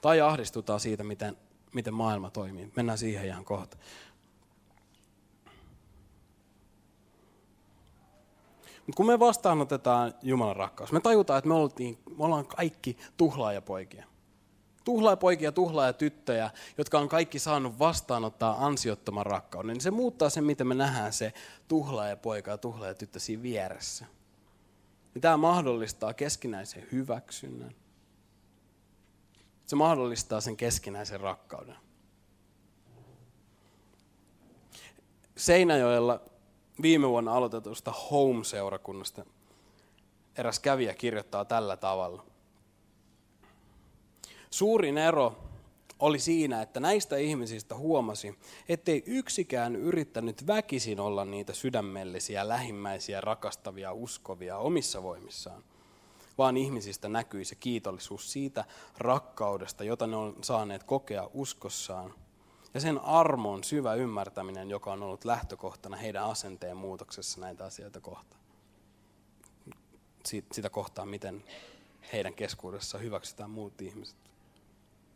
Tai 0.00 0.20
ahdistutaan 0.20 0.80
siitä, 0.80 1.04
miten, 1.04 1.36
miten 1.74 1.94
maailma 1.94 2.30
toimii. 2.30 2.72
Mennään 2.76 2.98
siihen 2.98 3.26
ihan 3.26 3.44
kohta. 3.44 3.76
Mutta 8.86 8.96
kun 8.96 9.06
me 9.06 9.18
vastaanotetaan 9.18 10.14
Jumalan 10.22 10.56
rakkaus, 10.56 10.92
me 10.92 11.00
tajutaan, 11.00 11.38
että 11.38 11.48
me, 11.48 11.54
oltiin, 11.54 11.98
me 12.18 12.24
ollaan 12.24 12.46
kaikki 12.46 12.98
tuhlaajapoikia. 13.16 14.04
Tuhlaajapoikia, 14.84 15.52
tuhlaajatyttöjä, 15.52 16.50
jotka 16.78 16.98
on 16.98 17.08
kaikki 17.08 17.38
saanut 17.38 17.78
vastaanottaa 17.78 18.66
ansiottoman 18.66 19.26
rakkauden. 19.26 19.74
Niin 19.74 19.80
se 19.80 19.90
muuttaa 19.90 20.30
sen, 20.30 20.44
miten 20.44 20.66
me 20.66 20.74
nähdään 20.74 21.12
se 21.12 21.32
tuhlaajapoika 21.68 22.50
ja 22.50 22.58
tuhlaajatyttö 22.58 23.18
siinä 23.18 23.42
vieressä. 23.42 24.06
Ja 25.14 25.20
tämä 25.20 25.36
mahdollistaa 25.36 26.14
keskinäisen 26.14 26.86
hyväksynnän. 26.92 27.74
Se 29.66 29.76
mahdollistaa 29.76 30.40
sen 30.40 30.56
keskinäisen 30.56 31.20
rakkauden. 31.20 31.76
Seinäjoella 35.36 36.20
viime 36.82 37.08
vuonna 37.08 37.34
aloitetusta 37.34 37.92
Home-seurakunnasta 38.10 39.26
eräs 40.38 40.58
kävijä 40.58 40.94
kirjoittaa 40.94 41.44
tällä 41.44 41.76
tavalla. 41.76 42.33
Suurin 44.54 44.98
ero 44.98 45.36
oli 45.98 46.18
siinä, 46.18 46.62
että 46.62 46.80
näistä 46.80 47.16
ihmisistä 47.16 47.74
huomasi, 47.74 48.38
ettei 48.68 49.02
yksikään 49.06 49.76
yrittänyt 49.76 50.46
väkisin 50.46 51.00
olla 51.00 51.24
niitä 51.24 51.52
sydämellisiä, 51.52 52.48
lähimmäisiä, 52.48 53.20
rakastavia, 53.20 53.92
uskovia 53.92 54.58
omissa 54.58 55.02
voimissaan, 55.02 55.64
vaan 56.38 56.56
ihmisistä 56.56 57.08
näkyi 57.08 57.44
se 57.44 57.54
kiitollisuus 57.54 58.32
siitä 58.32 58.64
rakkaudesta, 58.98 59.84
jota 59.84 60.06
ne 60.06 60.16
on 60.16 60.36
saaneet 60.42 60.82
kokea 60.82 61.30
uskossaan, 61.32 62.14
ja 62.74 62.80
sen 62.80 62.98
armon 62.98 63.64
syvä 63.64 63.94
ymmärtäminen, 63.94 64.70
joka 64.70 64.92
on 64.92 65.02
ollut 65.02 65.24
lähtökohtana 65.24 65.96
heidän 65.96 66.24
asenteen 66.24 66.76
muutoksessa 66.76 67.40
näitä 67.40 67.64
asioita 67.64 68.00
kohtaan. 68.00 68.42
Sitä 70.52 70.70
kohtaa, 70.70 71.06
miten 71.06 71.44
heidän 72.12 72.34
keskuudessaan 72.34 73.04
hyväksytään 73.04 73.50
muut 73.50 73.82
ihmiset. 73.82 74.23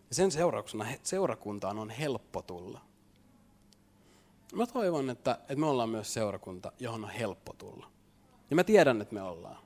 Ja 0.09 0.15
sen 0.15 0.31
seurauksena 0.31 0.87
seurakuntaan 1.03 1.79
on 1.79 1.91
helppo 1.91 2.43
tulla. 2.43 2.81
Mä 4.55 4.67
toivon, 4.67 5.11
että, 5.11 5.39
että 5.41 5.57
me 5.57 5.67
ollaan 5.67 5.89
myös 5.89 6.15
seurakunta, 6.15 6.73
johon 6.79 7.05
on 7.05 7.11
helppo 7.11 7.53
tulla. 7.53 7.91
Ja 8.51 8.57
mä 8.57 8.65
tiedän, 8.65 9.01
että 9.01 9.15
me 9.15 9.23
ollaan. 9.23 9.57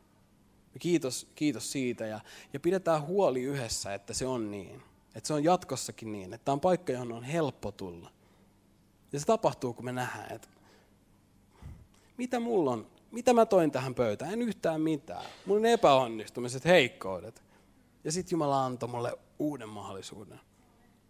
Kiitos, 0.78 1.26
kiitos 1.34 1.72
siitä 1.72 2.06
ja, 2.06 2.20
ja 2.52 2.60
pidetään 2.60 3.06
huoli 3.06 3.42
yhdessä, 3.42 3.94
että 3.94 4.14
se 4.14 4.26
on 4.26 4.50
niin. 4.50 4.82
Että 5.14 5.26
se 5.26 5.34
on 5.34 5.44
jatkossakin 5.44 6.12
niin, 6.12 6.34
että 6.34 6.44
tämä 6.44 6.52
on 6.52 6.60
paikka, 6.60 6.92
johon 6.92 7.12
on 7.12 7.24
helppo 7.24 7.72
tulla. 7.72 8.10
Ja 9.12 9.20
se 9.20 9.26
tapahtuu, 9.26 9.72
kun 9.72 9.84
me 9.84 9.92
nähdään, 9.92 10.32
että 10.32 10.48
mitä 12.16 12.40
mulla 12.40 12.70
on, 12.70 12.86
mitä 13.10 13.32
mä 13.32 13.46
toin 13.46 13.70
tähän 13.70 13.94
pöytään, 13.94 14.32
en 14.32 14.42
yhtään 14.42 14.80
mitään. 14.80 15.24
On 15.48 15.66
epäonnistumiset, 15.66 16.64
heikkoudet. 16.64 17.42
Ja 18.04 18.12
sitten 18.12 18.34
Jumala 18.34 18.64
antoi 18.64 18.88
mulle 18.88 19.18
uuden 19.42 19.68
mahdollisuuden. 19.68 20.40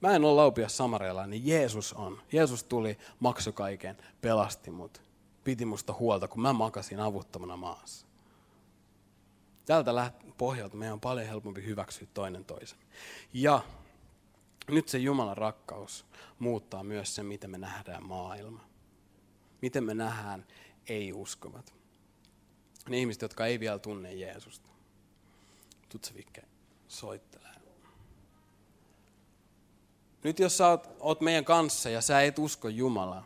Mä 0.01 0.11
en 0.11 0.25
ole 0.25 0.35
laupias 0.35 0.77
samareella, 0.77 1.27
niin 1.27 1.47
Jeesus 1.47 1.92
on. 1.92 2.23
Jeesus 2.33 2.64
tuli, 2.64 2.99
maksoi 3.21 3.53
kaiken, 3.53 3.97
pelasti 4.21 4.71
mut, 4.71 5.03
piti 5.45 5.64
musta 5.64 5.92
huolta, 5.92 6.29
kun 6.29 6.42
mä 6.42 6.53
makasin 6.53 7.01
avuttomana 7.01 7.57
maassa. 7.57 8.07
Tältä 9.66 10.12
pohjalta 10.38 10.77
meidän 10.77 10.92
on 10.92 11.01
paljon 11.01 11.27
helpompi 11.27 11.64
hyväksyä 11.64 12.09
toinen 12.14 12.45
toisen. 12.45 12.79
Ja 13.33 13.61
nyt 14.68 14.88
se 14.88 14.99
Jumalan 14.99 15.37
rakkaus 15.37 16.07
muuttaa 16.38 16.85
myös 16.85 17.14
se, 17.14 17.23
miten 17.23 17.51
me 17.51 17.59
nähdään 17.59 18.07
maailma. 18.07 18.64
Miten 19.62 19.85
me 19.85 19.95
nähdään 19.95 20.47
ei-uskovat. 20.87 21.75
Ne 22.88 22.99
ihmiset, 22.99 23.23
jotka 23.23 23.47
ei 23.47 23.61
vielä 23.61 23.79
tunne 23.79 24.14
Jeesusta. 24.14 24.68
Tutsavikke 25.88 26.42
soittelee. 26.88 27.41
Nyt 30.23 30.39
jos 30.39 30.57
sä 30.57 30.69
oot, 30.69 30.89
oot 31.01 31.21
meidän 31.21 31.45
kanssa 31.45 31.91
ja 31.91 32.01
sä 32.01 32.23
et 32.23 32.39
usko 32.39 32.69
Jumalaa, 32.69 33.25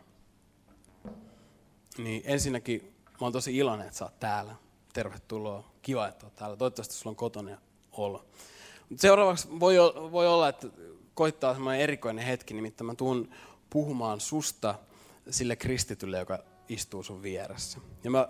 niin 1.97 2.21
ensinnäkin 2.25 2.93
mä 3.11 3.17
oon 3.25 3.33
tosi 3.33 3.57
iloinen, 3.57 3.87
että 3.87 3.97
sä 3.97 4.05
oot 4.05 4.19
täällä. 4.19 4.55
Tervetuloa. 4.93 5.71
Kiva, 5.81 6.07
että 6.07 6.25
oot 6.25 6.35
täällä. 6.35 6.57
Toivottavasti 6.57 6.93
sulla 6.93 7.11
on 7.11 7.15
kotona 7.15 7.57
olo. 7.91 8.25
Seuraavaksi 8.95 9.47
voi, 9.59 9.75
voi 10.11 10.27
olla, 10.27 10.49
että 10.49 10.67
koittaa 11.13 11.53
semmoinen 11.53 11.81
erikoinen 11.81 12.25
hetki, 12.25 12.53
nimittäin 12.53 12.85
mä 12.85 12.95
tuun 12.95 13.29
puhumaan 13.69 14.19
susta 14.19 14.75
sille 15.29 15.55
kristitylle, 15.55 16.17
joka 16.19 16.39
istuu 16.69 17.03
sun 17.03 17.21
vieressä. 17.21 17.79
Ja 18.03 18.11
mä 18.11 18.27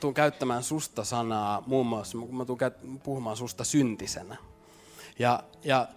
tuun 0.00 0.14
käyttämään 0.14 0.62
susta 0.62 1.04
sanaa 1.04 1.62
muun 1.66 1.86
muassa, 1.86 2.18
mä 2.18 2.44
tuun 2.44 2.58
puhumaan 3.02 3.36
susta 3.36 3.64
syntisenä. 3.64 4.36
Ja, 5.18 5.42
ja 5.64 5.88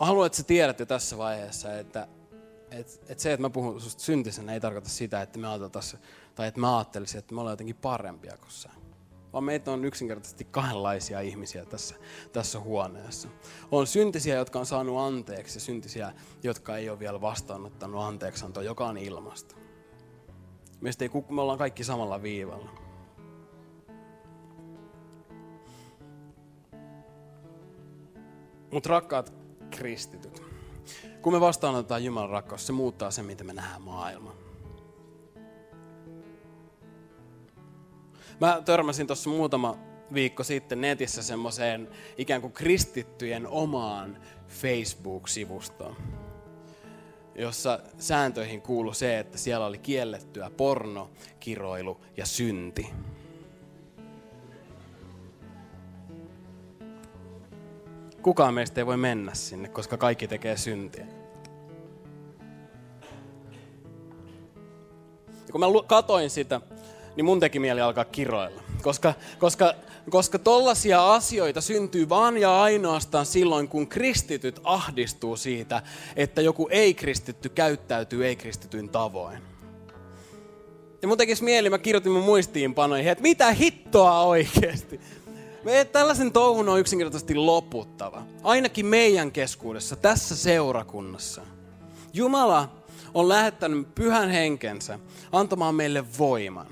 Mä 0.00 0.06
haluan, 0.06 0.26
että 0.26 0.36
sä 0.36 0.42
tiedät 0.42 0.80
jo 0.80 0.86
tässä 0.86 1.18
vaiheessa, 1.18 1.78
että, 1.78 2.08
että, 2.70 2.92
että 3.08 3.22
se, 3.22 3.32
että 3.32 3.42
mä 3.42 3.50
puhun 3.50 3.80
susta 3.80 4.02
syntisenä, 4.02 4.52
ei 4.52 4.60
tarkoita 4.60 4.88
sitä, 4.88 5.22
että 5.22 5.38
me 5.38 5.46
tässä, 5.72 5.98
tai 6.34 6.48
että 6.48 6.60
mä 6.60 6.76
ajattelisin, 6.76 7.18
että 7.18 7.34
me 7.34 7.40
ollaan 7.40 7.52
jotenkin 7.52 7.76
parempia 7.76 8.36
kuin 8.36 8.50
sä. 8.50 8.70
Vaan 9.32 9.44
meitä 9.44 9.70
on 9.70 9.84
yksinkertaisesti 9.84 10.44
kahdenlaisia 10.44 11.20
ihmisiä 11.20 11.64
tässä, 11.64 11.94
tässä 12.32 12.60
huoneessa. 12.60 13.28
On 13.72 13.86
syntisiä, 13.86 14.34
jotka 14.34 14.58
on 14.58 14.66
saanut 14.66 14.98
anteeksi, 14.98 15.56
ja 15.56 15.60
syntisiä, 15.60 16.12
jotka 16.42 16.76
ei 16.76 16.90
ole 16.90 16.98
vielä 16.98 17.20
vastaanottanut 17.20 18.02
anteeksiantoa, 18.02 18.62
joka 18.62 18.86
on 18.86 18.98
ilmasta. 18.98 19.56
Meistä 20.80 21.04
ei, 21.04 21.10
me 21.28 21.40
ollaan 21.40 21.58
kaikki 21.58 21.84
samalla 21.84 22.22
viivalla. 22.22 22.70
Mutta 28.70 28.88
rakkaat, 28.88 29.43
kristityt, 29.74 30.42
kun 31.22 31.32
me 31.32 31.40
vastaanotetaan 31.40 32.04
Jumalan 32.04 32.30
rakkaus, 32.30 32.66
se 32.66 32.72
muuttaa 32.72 33.10
sen, 33.10 33.24
miten 33.24 33.46
me 33.46 33.52
nähdään 33.52 33.82
maailman. 33.82 34.34
Mä 38.40 38.62
törmäsin 38.64 39.06
tuossa 39.06 39.30
muutama 39.30 39.76
viikko 40.14 40.44
sitten 40.44 40.80
netissä 40.80 41.22
semmoiseen 41.22 41.88
ikään 42.18 42.40
kuin 42.40 42.52
kristittyjen 42.52 43.46
omaan 43.46 44.18
Facebook-sivustoon, 44.48 45.96
jossa 47.34 47.80
sääntöihin 47.98 48.62
kuului 48.62 48.94
se, 48.94 49.18
että 49.18 49.38
siellä 49.38 49.66
oli 49.66 49.78
kiellettyä 49.78 50.50
porno, 50.56 51.10
kiroilu 51.40 52.00
ja 52.16 52.26
synti. 52.26 52.90
Kukaan 58.24 58.54
meistä 58.54 58.80
ei 58.80 58.86
voi 58.86 58.96
mennä 58.96 59.34
sinne, 59.34 59.68
koska 59.68 59.96
kaikki 59.96 60.28
tekee 60.28 60.56
syntiä. 60.56 61.06
Ja 65.46 65.52
kun 65.52 65.60
mä 65.60 65.66
katoin 65.86 66.30
sitä, 66.30 66.60
niin 67.16 67.24
mun 67.24 67.40
teki 67.40 67.58
mieli 67.58 67.80
alkaa 67.80 68.04
kiroilla. 68.04 68.62
Koska, 68.82 69.14
koska, 69.38 69.74
koska 70.10 70.38
tollaisia 70.38 71.14
asioita 71.14 71.60
syntyy 71.60 72.08
vaan 72.08 72.36
ja 72.36 72.62
ainoastaan 72.62 73.26
silloin, 73.26 73.68
kun 73.68 73.86
kristityt 73.88 74.60
ahdistuu 74.64 75.36
siitä, 75.36 75.82
että 76.16 76.42
joku 76.42 76.68
ei-kristitty 76.70 77.48
käyttäytyy 77.48 78.26
ei-kristityn 78.26 78.88
tavoin. 78.88 79.38
Ja 81.02 81.08
mun 81.08 81.18
tekisi 81.18 81.44
mieli, 81.44 81.70
mä 81.70 81.78
kirjoitin 81.78 82.12
mun 82.12 82.24
muistiinpanoihin, 82.24 83.12
että 83.12 83.22
mitä 83.22 83.50
hittoa 83.50 84.22
oikeasti. 84.22 85.00
Me 85.64 85.84
tällaisen 85.84 86.32
touhun 86.32 86.68
on 86.68 86.80
yksinkertaisesti 86.80 87.34
loputtava. 87.34 88.22
Ainakin 88.42 88.86
meidän 88.86 89.32
keskuudessa, 89.32 89.96
tässä 89.96 90.36
seurakunnassa. 90.36 91.42
Jumala 92.12 92.68
on 93.14 93.28
lähettänyt 93.28 93.94
pyhän 93.94 94.30
henkensä 94.30 94.98
antamaan 95.32 95.74
meille 95.74 96.04
voiman. 96.18 96.66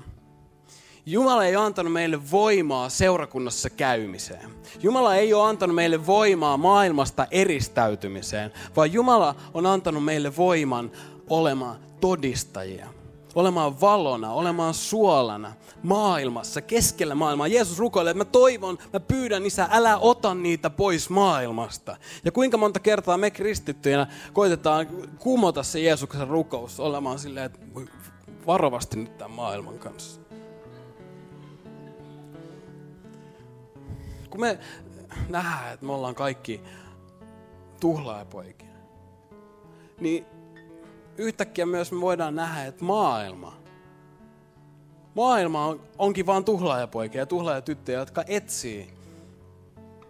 Jumala 1.05 1.45
ei 1.45 1.55
ole 1.55 1.65
antanut 1.65 1.93
meille 1.93 2.31
voimaa 2.31 2.89
seurakunnassa 2.89 3.69
käymiseen. 3.69 4.49
Jumala 4.83 5.15
ei 5.15 5.33
ole 5.33 5.49
antanut 5.49 5.75
meille 5.75 6.05
voimaa 6.07 6.57
maailmasta 6.57 7.27
eristäytymiseen, 7.31 8.51
vaan 8.75 8.93
Jumala 8.93 9.35
on 9.53 9.65
antanut 9.65 10.03
meille 10.03 10.35
voiman 10.37 10.91
olemaan 11.29 11.79
todistajia. 11.99 12.92
Olemaan 13.35 13.81
valona, 13.81 14.31
olemaan 14.31 14.73
suolana 14.73 15.53
maailmassa, 15.83 16.61
keskellä 16.61 17.15
maailmaa. 17.15 17.47
Jeesus 17.47 17.79
rukoilee, 17.79 18.11
että 18.11 18.23
mä 18.23 18.25
toivon, 18.25 18.77
mä 18.93 18.99
pyydän 18.99 19.45
isä, 19.45 19.67
älä 19.71 19.97
ota 19.97 20.35
niitä 20.35 20.69
pois 20.69 21.09
maailmasta. 21.09 21.97
Ja 22.25 22.31
kuinka 22.31 22.57
monta 22.57 22.79
kertaa 22.79 23.17
me 23.17 23.31
kristittyinä 23.31 24.07
koitetaan 24.33 24.87
kumota 25.19 25.63
se 25.63 25.79
Jeesuksen 25.79 26.27
rukous 26.27 26.79
olemaan 26.79 27.19
silleen, 27.19 27.45
että 27.45 27.59
varovasti 28.47 28.97
nyt 28.97 29.17
tämän 29.17 29.31
maailman 29.31 29.79
kanssa. 29.79 30.23
kun 34.33 34.41
me 34.41 34.59
nähdään, 35.29 35.73
että 35.73 35.85
me 35.85 35.93
ollaan 35.93 36.15
kaikki 36.15 36.61
tuhlaajapoikia, 37.79 38.73
niin 39.99 40.25
yhtäkkiä 41.17 41.65
myös 41.65 41.91
me 41.91 42.01
voidaan 42.01 42.35
nähdä, 42.35 42.65
että 42.65 42.85
maailma, 42.85 43.57
maailma 45.15 45.65
on, 45.65 45.81
onkin 45.97 46.25
vain 46.25 46.43
tuhlaajapoikia 46.43 47.21
ja 47.21 47.25
tuhlaajatyttöjä, 47.25 47.99
jotka 47.99 48.23
etsii, 48.27 48.93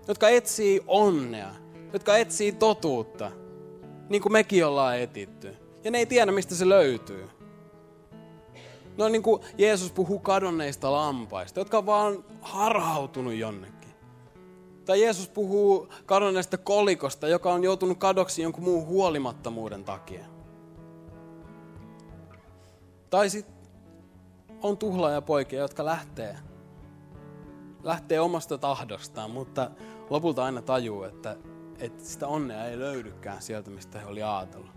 jotka 0.08 0.30
etsii 0.30 0.82
onnea, 0.88 1.50
jotka 1.94 2.18
etsii 2.18 2.52
totuutta, 2.52 3.32
niin 4.10 4.22
kuin 4.22 4.34
mekin 4.34 4.66
ollaan 4.66 5.00
etitty. 5.00 5.56
Ja 5.84 5.92
ne 5.92 5.98
ei 5.98 6.06
tiedä, 6.06 6.32
mistä 6.32 6.56
se 6.56 6.70
löytyy. 6.70 7.30
No 8.98 9.10
niin 9.10 9.24
kuin 9.24 9.42
Jeesus 9.58 9.92
puhuu 9.92 10.20
kadonneista 10.20 10.92
lampaista, 10.92 11.60
jotka 11.60 11.78
on 11.78 11.86
vaan 11.86 12.26
harhautunut 12.42 13.34
jonnekin. 13.34 13.94
Tai 14.86 15.02
Jeesus 15.02 15.30
puhuu 15.30 15.88
kadonneesta 16.06 16.58
kolikosta, 16.58 17.28
joka 17.28 17.54
on 17.54 17.64
joutunut 17.64 17.98
kadoksi 17.98 18.42
jonkun 18.42 18.64
muun 18.64 18.86
huolimattomuuden 18.86 19.84
takia. 19.84 20.33
Tai 23.14 23.30
sitten 23.30 23.56
on 24.62 24.78
poikia, 25.26 25.60
jotka 25.60 25.86
lähtee, 25.86 26.38
lähtee 27.84 28.20
omasta 28.20 28.58
tahdostaan, 28.58 29.32
mutta 29.32 29.72
lopulta 30.10 30.46
aina 30.46 30.62
tajuu, 30.62 31.04
että, 31.04 31.38
että 31.80 32.04
sitä 32.04 32.28
onnea 32.28 32.66
ei 32.66 32.80
löydykään 32.80 33.42
sieltä, 33.42 33.70
mistä 33.70 34.00
he 34.00 34.06
oli 34.06 34.24
ajatellut. 34.24 34.72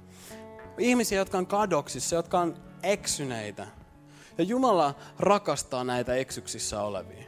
Ihmisiä, 0.78 1.18
jotka 1.18 1.38
on 1.38 1.46
kadoksissa, 1.46 2.16
jotka 2.16 2.40
on 2.40 2.56
eksyneitä. 2.82 3.66
Ja 4.38 4.44
Jumala 4.44 4.94
rakastaa 5.18 5.84
näitä 5.84 6.14
eksyksissä 6.14 6.82
olevia. 6.82 7.24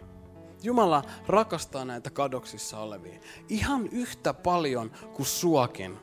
Jumala 0.62 1.02
rakastaa 1.26 1.84
näitä 1.84 2.10
kadoksissa 2.10 2.78
olevia 2.78 3.20
ihan 3.48 3.86
yhtä 3.86 4.34
paljon 4.34 4.90
kuin 5.14 5.26
suakin, 5.26 5.98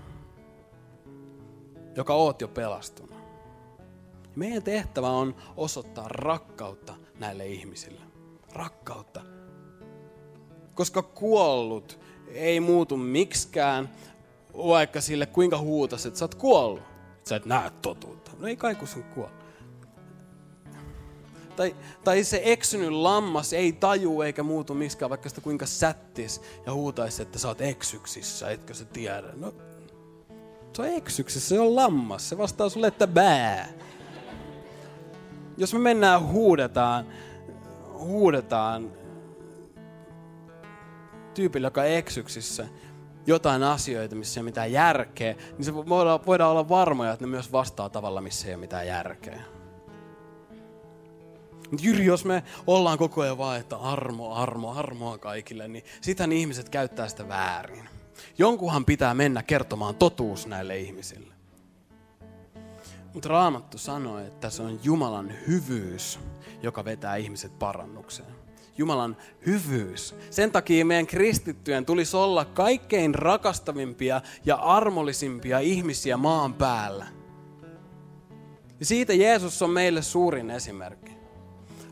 joka 1.95 2.13
oot 2.13 2.41
jo 2.41 2.47
pelastunut. 2.47 3.14
Meidän 4.35 4.63
tehtävä 4.63 5.09
on 5.09 5.35
osoittaa 5.57 6.07
rakkautta 6.07 6.93
näille 7.19 7.47
ihmisille. 7.47 8.01
Rakkautta. 8.53 9.21
Koska 10.73 11.01
kuollut 11.01 11.99
ei 12.27 12.59
muutu 12.59 12.97
miksikään, 12.97 13.89
vaikka 14.57 15.01
sille 15.01 15.25
kuinka 15.25 15.57
huutasit, 15.57 16.07
että 16.07 16.19
sä 16.19 16.25
oot 16.25 16.35
kuollut. 16.35 16.83
Sä 17.23 17.35
et 17.35 17.45
näe 17.45 17.71
totuutta. 17.81 18.31
No 18.39 18.47
ei 18.47 18.55
kai 18.55 18.75
kun 18.75 18.87
sun 18.87 19.03
kuollut. 19.03 19.45
Tai, 21.55 21.75
tai 22.03 22.23
se 22.23 22.41
eksynyt 22.43 22.89
lammas 22.89 23.53
ei 23.53 23.71
taju 23.71 24.21
eikä 24.21 24.43
muutu 24.43 24.73
miskään, 24.73 25.09
vaikka 25.09 25.29
sitä 25.29 25.41
kuinka 25.41 25.65
sättis 25.65 26.41
ja 26.65 26.73
huutaisi, 26.73 27.21
että 27.21 27.39
sä 27.39 27.47
oot 27.47 27.61
eksyksissä, 27.61 28.49
etkö 28.49 28.73
sä 28.73 28.85
tiedä. 28.85 29.27
No, 29.35 29.53
se 30.75 30.81
on 30.81 30.87
eksyksissä, 30.87 31.49
se 31.49 31.59
on 31.59 31.75
lammas. 31.75 32.29
Se 32.29 32.37
vastaa 32.37 32.69
sulle, 32.69 32.87
että 32.87 33.07
bää. 33.07 33.73
Jos 35.57 35.73
me 35.73 35.79
mennään 35.79 36.27
huudetaan, 36.27 37.05
huudetaan 37.93 38.91
tyypillä, 41.33 41.67
joka 41.67 41.83
eksyksissä, 41.83 42.67
jotain 43.27 43.63
asioita, 43.63 44.15
missä 44.15 44.39
ei 44.39 44.41
ole 44.41 44.49
mitään 44.49 44.71
järkeä, 44.71 45.35
niin 45.57 45.65
se 45.65 45.75
voidaan, 45.75 46.25
voidaan 46.25 46.51
olla 46.51 46.69
varmoja, 46.69 47.11
että 47.11 47.25
ne 47.25 47.29
myös 47.29 47.51
vastaa 47.51 47.89
tavalla, 47.89 48.21
missä 48.21 48.47
ei 48.47 48.53
ole 48.53 48.59
mitään 48.59 48.87
järkeä. 48.87 49.41
Jyri, 51.81 52.05
jos 52.05 52.25
me 52.25 52.43
ollaan 52.67 52.97
koko 52.97 53.21
ajan 53.21 53.37
vaan, 53.37 53.59
että 53.59 53.77
armo, 53.77 54.33
armo, 54.33 54.73
armoa 54.73 55.17
kaikille, 55.17 55.67
niin 55.67 55.83
sitä 56.01 56.27
ihmiset 56.33 56.69
käyttää 56.69 57.07
sitä 57.07 57.27
väärin. 57.27 57.89
Jonkunhan 58.37 58.85
pitää 58.85 59.13
mennä 59.13 59.43
kertomaan 59.43 59.95
totuus 59.95 60.47
näille 60.47 60.77
ihmisille. 60.77 61.34
Mutta 63.15 63.30
Raamattu 63.30 63.78
sanoo, 63.78 64.19
että 64.19 64.49
se 64.49 64.62
on 64.62 64.80
Jumalan 64.84 65.34
hyvyys, 65.47 66.19
joka 66.63 66.86
vetää 66.86 67.15
ihmiset 67.15 67.60
parannukseen. 67.60 68.30
Jumalan 68.78 69.17
hyvyys. 69.45 70.15
Sen 70.30 70.51
takia 70.51 70.86
meidän 70.86 71.08
kristittyjen 71.08 71.86
tulisi 71.86 72.17
olla 72.17 72.45
kaikkein 72.45 73.15
rakastavimpia 73.15 74.21
ja 74.45 74.56
armollisimpia 74.56 75.60
ihmisiä 75.60 76.17
maan 76.17 76.54
päällä. 76.54 77.06
Ja 78.80 78.86
siitä 78.86 79.13
Jeesus 79.13 79.62
on 79.62 79.69
meille 79.69 80.01
suurin 80.01 80.49
esimerkki. 80.49 81.14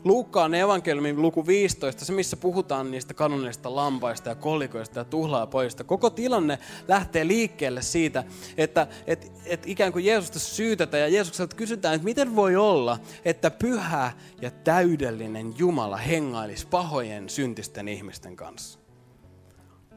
Luukkaan 0.04 0.54
evankeliumin 0.54 1.22
luku 1.22 1.46
15, 1.46 2.04
se 2.04 2.12
missä 2.12 2.36
puhutaan 2.36 2.90
niistä 2.90 3.14
kadonneista 3.14 3.74
lampaista 3.74 4.28
ja 4.28 4.34
kolikoista 4.34 4.98
ja 4.98 5.04
tuhlaapojista. 5.04 5.84
Koko 5.84 6.10
tilanne 6.10 6.58
lähtee 6.88 7.26
liikkeelle 7.26 7.82
siitä, 7.82 8.24
että 8.56 8.86
että 9.06 9.26
että 9.46 9.70
ikään 9.70 9.92
kuin 9.92 10.04
Jeesusta 10.04 10.38
syytetään 10.38 11.00
ja 11.00 11.08
Jeesukselta 11.08 11.56
kysytään, 11.56 11.94
että 11.94 12.04
miten 12.04 12.36
voi 12.36 12.56
olla, 12.56 12.98
että 13.24 13.50
pyhä 13.50 14.12
ja 14.42 14.50
täydellinen 14.50 15.54
Jumala 15.58 15.96
hengailisi 15.96 16.66
pahojen 16.66 17.28
syntisten 17.28 17.88
ihmisten 17.88 18.36
kanssa. 18.36 18.78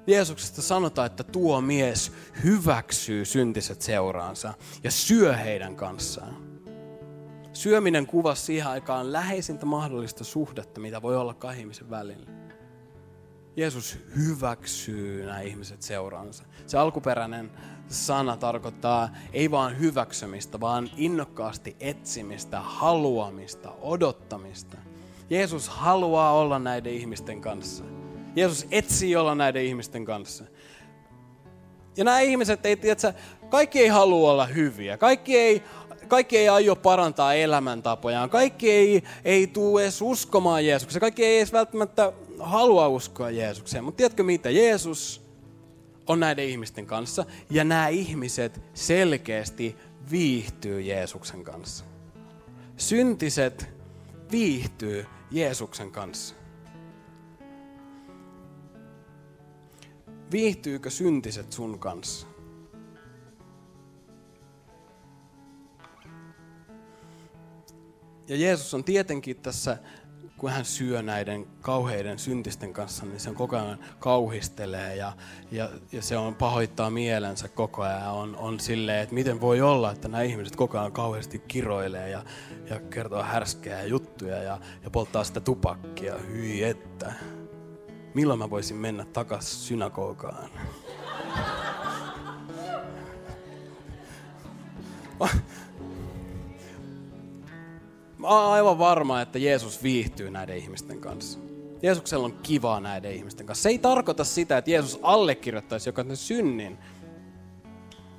Jeesuksesta 0.08 0.62
sanotaan, 0.62 1.06
että 1.06 1.24
tuo 1.24 1.62
mies 1.62 2.12
hyväksyy 2.44 3.26
syntiset 3.26 3.82
seuraansa 3.82 4.54
ja 4.84 4.92
syö 4.92 5.36
heidän 5.36 5.76
kanssaan. 5.76 6.47
Syöminen 7.58 8.08
kuvasi 8.08 8.42
siihen 8.42 8.68
aikaan 8.68 9.14
läheisintä 9.14 9.66
mahdollista 9.66 10.24
suhdetta, 10.24 10.82
mitä 10.82 11.02
voi 11.02 11.18
olla 11.18 11.34
kahden 11.34 11.60
ihmisen 11.60 11.90
välillä. 11.90 12.32
Jeesus 13.56 13.98
hyväksyy 14.16 15.26
nämä 15.26 15.42
ihmiset 15.42 15.82
seuraansa. 15.82 16.44
Se 16.68 16.78
alkuperäinen 16.78 17.52
sana 17.88 18.38
tarkoittaa 18.38 19.10
ei 19.34 19.52
vaan 19.52 19.80
hyväksymistä, 19.80 20.60
vaan 20.60 20.90
innokkaasti 20.98 21.76
etsimistä, 21.80 22.62
haluamista, 22.62 23.72
odottamista. 23.82 24.78
Jeesus 25.30 25.70
haluaa 25.70 26.34
olla 26.34 26.60
näiden 26.60 26.94
ihmisten 26.94 27.42
kanssa. 27.42 27.84
Jeesus 28.36 28.68
etsii 28.72 29.16
olla 29.16 29.36
näiden 29.36 29.64
ihmisten 29.66 30.06
kanssa. 30.06 30.44
Ja 31.98 32.04
nämä 32.04 32.20
ihmiset, 32.20 32.66
ei, 32.66 32.76
tiedätkö, 32.76 33.14
kaikki 33.50 33.80
ei 33.80 33.88
halua 33.88 34.32
olla 34.32 34.46
hyviä. 34.46 34.98
Kaikki 34.98 35.38
ei, 35.38 35.64
kaikki 36.08 36.38
ei 36.38 36.50
aio 36.50 36.76
parantaa 36.76 37.34
elämäntapojaan. 37.34 38.30
Kaikki 38.30 38.72
ei, 38.72 39.04
ei 39.26 39.48
tule 39.48 39.82
edes 39.82 40.02
uskomaan 40.02 40.66
Jeesukseen. 40.66 41.02
Kaikki 41.02 41.26
ei 41.26 41.38
edes 41.38 41.54
välttämättä 41.54 42.14
halua 42.40 42.88
uskoa 42.88 43.30
Jeesukseen. 43.30 43.84
Mutta 43.84 43.98
tiedätkö 43.98 44.24
mitä? 44.24 44.50
Jeesus 44.50 45.22
on 46.08 46.20
näiden 46.20 46.46
ihmisten 46.46 46.86
kanssa. 46.86 47.26
Ja 47.50 47.64
nämä 47.64 47.88
ihmiset 47.88 48.62
selkeästi 48.74 49.76
viihtyy 50.12 50.82
Jeesuksen 50.82 51.44
kanssa. 51.44 51.86
Syntiset 52.78 53.70
viihtyy 54.32 55.06
Jeesuksen 55.32 55.92
kanssa. 55.92 56.36
Viihtyykö 60.32 60.90
syntiset 60.90 61.52
sun 61.52 61.80
kanssa? 61.80 62.28
Ja 68.28 68.36
Jeesus 68.36 68.74
on 68.74 68.84
tietenkin 68.84 69.36
tässä, 69.36 69.78
kun 70.38 70.50
hän 70.50 70.66
syö 70.66 71.02
näiden 71.02 71.48
kauheiden 71.62 72.20
syntisten 72.20 72.74
kanssa, 72.74 73.06
niin 73.06 73.20
se 73.20 73.30
on 73.30 73.36
koko 73.36 73.56
ajan 73.56 73.80
kauhistelee 74.00 74.96
ja, 74.96 75.14
ja, 75.52 75.70
ja 75.92 76.02
se 76.02 76.18
on 76.18 76.36
pahoittaa 76.36 76.90
mielensä 76.90 77.48
koko 77.48 77.82
ajan. 77.82 78.12
On, 78.12 78.36
on 78.36 78.60
silleen, 78.60 79.04
että 79.04 79.16
miten 79.16 79.42
voi 79.42 79.62
olla, 79.62 79.92
että 79.92 80.08
nämä 80.08 80.22
ihmiset 80.22 80.56
koko 80.56 80.80
ajan 80.80 80.92
kauheasti 80.92 81.40
kiroilee 81.40 82.10
ja, 82.10 82.24
ja 82.70 82.80
kertoo 82.80 83.24
härskejä 83.24 83.84
juttuja 83.84 84.44
ja, 84.44 84.60
ja 84.84 84.90
polttaa 84.90 85.24
sitä 85.24 85.40
tupakkia. 85.40 86.18
Hyi 86.18 86.64
että. 86.64 87.14
Milloin 88.14 88.40
mä 88.40 88.50
voisin 88.50 88.78
mennä 88.78 89.06
takaisin 89.06 89.60
synagogaan? 89.60 90.50
Mä 98.18 98.28
oon 98.28 98.54
aivan 98.54 98.80
varma, 98.80 99.22
että 99.22 99.40
Jeesus 99.40 99.84
viihtyy 99.84 100.32
näiden 100.32 100.58
ihmisten 100.58 101.00
kanssa. 101.00 101.40
Jeesuksella 101.84 102.26
on 102.26 102.38
kivaa 102.44 102.80
näiden 102.80 103.12
ihmisten 103.12 103.46
kanssa. 103.46 103.64
Se 103.64 103.70
ei 103.70 103.78
tarkoita 103.78 104.24
sitä, 104.24 104.58
että 104.58 104.72
Jeesus 104.72 105.00
allekirjoittaisi 105.02 105.90
jokaisen 105.90 106.18
synnin. 106.18 106.78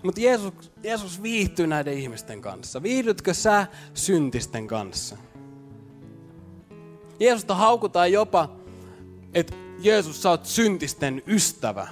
Mutta 0.02 0.20
Jeesus, 0.20 0.52
Jeesus 0.82 1.22
viihtyy 1.22 1.66
näiden 1.66 1.98
ihmisten 1.98 2.40
kanssa. 2.40 2.82
Viihdytkö 2.82 3.34
sä 3.34 3.66
syntisten 3.94 4.66
kanssa? 4.66 5.16
Jeesusta 7.20 7.54
haukutaan 7.54 8.12
jopa, 8.12 8.56
että 9.34 9.54
Jeesus, 9.78 10.22
sä 10.22 10.30
oot 10.30 10.46
syntisten 10.46 11.22
ystävä. 11.26 11.88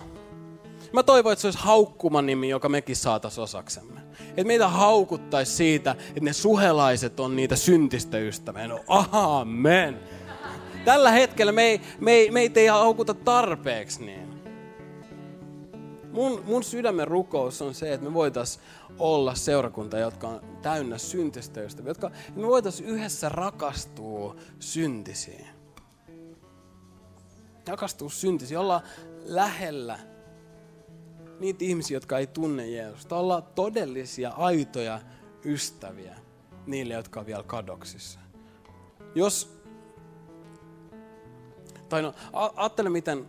Mä 0.96 1.02
toivon, 1.02 1.32
että 1.32 1.40
se 1.40 1.46
olisi 1.46 1.58
haukkuman 1.62 2.26
nimi, 2.26 2.48
joka 2.48 2.68
mekin 2.68 2.96
saataisiin 2.96 3.42
osaksemme. 3.42 4.00
Että 4.28 4.44
meitä 4.44 4.68
haukuttaisi 4.68 5.52
siitä, 5.52 5.90
että 5.90 6.20
ne 6.20 6.32
suhelaiset 6.32 7.20
on 7.20 7.36
niitä 7.36 7.56
syntistä 7.56 8.18
ystäviä. 8.18 8.68
No 8.68 8.80
amen. 9.12 10.00
Tällä 10.84 11.10
hetkellä 11.10 11.52
me 11.52 11.62
ei, 11.62 11.80
me 12.00 12.12
ei, 12.12 12.30
meitä 12.30 12.60
ei 12.60 12.66
haukuta 12.66 13.14
tarpeeksi 13.14 14.04
niin. 14.04 14.28
Mun, 16.12 16.42
mun 16.46 16.64
sydämen 16.64 17.08
rukous 17.08 17.62
on 17.62 17.74
se, 17.74 17.92
että 17.92 18.06
me 18.06 18.14
voitaisiin 18.14 18.64
olla 18.98 19.34
seurakunta, 19.34 19.98
jotka 19.98 20.28
on 20.28 20.40
täynnä 20.62 20.98
syntistä 20.98 21.60
ystäviä. 21.60 21.90
Jotka, 21.90 22.10
me 22.36 22.46
voitaisiin 22.46 22.88
yhdessä 22.88 23.28
rakastua 23.28 24.36
syntisiin. 24.60 25.46
Rakastua 27.68 28.10
syntisiin, 28.10 28.58
olla 28.58 28.82
lähellä 29.24 30.15
niitä 31.40 31.64
ihmisiä, 31.64 31.96
jotka 31.96 32.18
ei 32.18 32.26
tunne 32.26 32.68
Jeesusta. 32.68 33.16
Olla 33.16 33.40
todellisia, 33.40 34.30
aitoja 34.30 35.00
ystäviä 35.44 36.16
niille, 36.66 36.94
jotka 36.94 37.20
on 37.20 37.26
vielä 37.26 37.42
kadoksissa. 37.42 38.20
Jos, 39.14 39.60
tai 41.88 42.02
no, 42.02 42.14
ajattele 42.56 42.90
miten, 42.90 43.26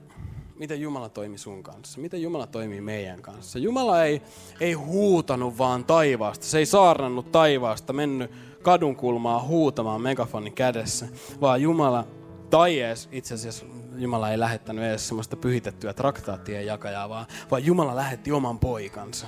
miten 0.56 0.82
Jumala 0.82 1.10
toimi 1.10 1.38
sun 1.38 1.64
kanssa. 1.64 2.02
Miten 2.02 2.22
Jumala 2.22 2.48
toimii 2.48 2.82
meidän 2.82 3.22
kanssa. 3.22 3.60
Jumala 3.60 4.04
ei, 4.04 4.22
ei 4.60 4.74
huutanut 4.74 5.58
vaan 5.58 5.86
taivaasta. 5.86 6.46
Se 6.46 6.58
ei 6.58 6.66
saarnannut 6.66 7.32
taivaasta, 7.32 7.94
mennyt 7.94 8.32
kadunkulmaa 8.62 9.44
huutamaan 9.44 10.02
megafonin 10.02 10.54
kädessä, 10.54 11.08
vaan 11.42 11.62
Jumala 11.62 12.08
tai 12.50 12.80
edes 12.80 13.10
itse 13.12 13.34
asiassa 13.34 13.66
Jumala 13.98 14.32
ei 14.32 14.40
lähettänyt 14.40 14.84
edes 14.84 15.08
semmoista 15.08 15.36
pyhitettyä 15.36 15.94
traktaattien 15.94 16.66
jakajaa, 16.66 17.10
vaan, 17.10 17.26
vaan 17.52 17.66
Jumala 17.66 17.96
lähetti 17.96 18.32
oman 18.32 18.60
poikansa 18.60 19.28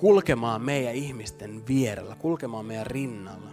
kulkemaan 0.00 0.62
meidän 0.62 0.94
ihmisten 0.94 1.66
vierellä, 1.68 2.14
kulkemaan 2.14 2.66
meidän 2.66 2.86
rinnalla. 2.86 3.50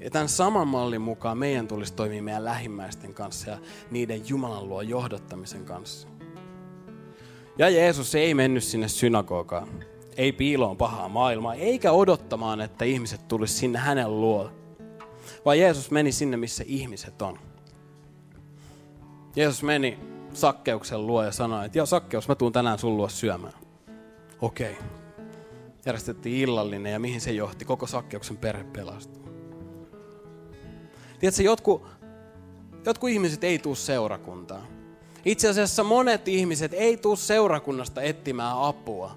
Ja 0.00 0.10
tämän 0.10 0.28
saman 0.28 0.68
mallin 0.68 1.00
mukaan 1.00 1.38
meidän 1.38 1.68
tulisi 1.68 1.94
toimia 1.94 2.22
meidän 2.22 2.44
lähimmäisten 2.44 3.14
kanssa 3.14 3.50
ja 3.50 3.58
niiden 3.90 4.28
Jumalan 4.28 4.68
luo 4.68 4.82
johdottamisen 4.82 5.64
kanssa. 5.64 6.08
Ja 7.58 7.68
Jeesus 7.68 8.14
ei 8.14 8.34
mennyt 8.34 8.64
sinne 8.64 8.88
synagogaan, 8.88 9.68
ei 10.16 10.32
piiloon 10.32 10.76
pahaa 10.76 11.08
maailmaa, 11.08 11.54
eikä 11.54 11.92
odottamaan, 11.92 12.60
että 12.60 12.84
ihmiset 12.84 13.28
tulisi 13.28 13.54
sinne 13.54 13.78
hänen 13.78 14.20
luo. 14.20 14.50
Vaan 15.44 15.58
Jeesus 15.58 15.90
meni 15.90 16.12
sinne, 16.12 16.36
missä 16.36 16.64
ihmiset 16.66 17.22
on. 17.22 17.38
Jeesus 19.36 19.62
meni 19.62 19.98
Sakkeuksen 20.34 21.06
luo 21.06 21.24
ja 21.24 21.32
sanoi, 21.32 21.66
että 21.66 21.78
joo 21.78 21.86
Sakkeus, 21.86 22.28
mä 22.28 22.34
tuun 22.34 22.52
tänään 22.52 22.78
sun 22.78 22.96
luo 22.96 23.08
syömään. 23.08 23.54
Okei. 24.40 24.72
Okay. 24.72 24.84
Järjestettiin 25.86 26.40
illallinen 26.40 26.92
ja 26.92 26.98
mihin 26.98 27.20
se 27.20 27.32
johti? 27.32 27.64
Koko 27.64 27.86
Sakkeuksen 27.86 28.36
perhe 28.36 28.64
pelastui. 28.64 29.32
Tiedätkö, 31.18 31.42
jotkut, 31.42 31.86
jotkut 32.86 33.10
ihmiset 33.10 33.44
ei 33.44 33.58
tuu 33.58 33.74
seurakuntaan. 33.74 34.62
Itse 35.24 35.48
asiassa 35.48 35.84
monet 35.84 36.28
ihmiset 36.28 36.72
ei 36.74 36.96
tuu 36.96 37.16
seurakunnasta 37.16 38.02
etsimään 38.02 38.56
apua. 38.58 39.16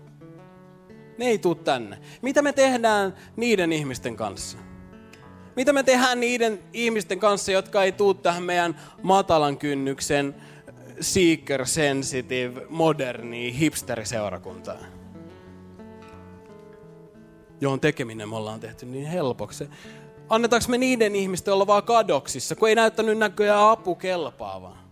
Ne 1.18 1.26
ei 1.26 1.38
tuu 1.38 1.56
tänne. 1.56 2.00
Mitä 2.22 2.42
me 2.42 2.54
tehdään 2.54 3.16
niiden 3.36 3.72
ihmisten 3.72 4.16
kanssa? 4.16 4.58
Mitä 5.62 5.74
me 5.74 5.84
tehdään 5.84 6.20
niiden 6.20 6.60
ihmisten 6.74 7.20
kanssa, 7.20 7.52
jotka 7.52 7.84
ei 7.84 7.92
tuu 7.92 8.14
tähän 8.14 8.44
meidän 8.44 8.80
matalan 9.04 9.58
kynnyksen 9.58 10.36
seeker 11.02 11.68
sensitive, 11.68 12.66
moderni, 12.70 13.60
hipsteriseurakuntaan? 13.60 14.86
Johon 17.62 17.80
tekeminen 17.80 18.30
me 18.30 18.36
ollaan 18.36 18.60
tehty 18.60 18.86
niin 18.86 19.08
helpoksi. 19.08 19.70
Annetaanko 20.30 20.66
me 20.70 20.78
niiden 20.78 21.16
ihmisten 21.16 21.54
olla 21.54 21.68
vaan 21.68 21.84
kadoksissa, 21.84 22.56
kun 22.56 22.70
ei 22.70 22.76
näyttänyt 22.76 23.18
näköjään 23.18 23.70
apu 23.70 23.96
kelpaavaa? 23.96 24.84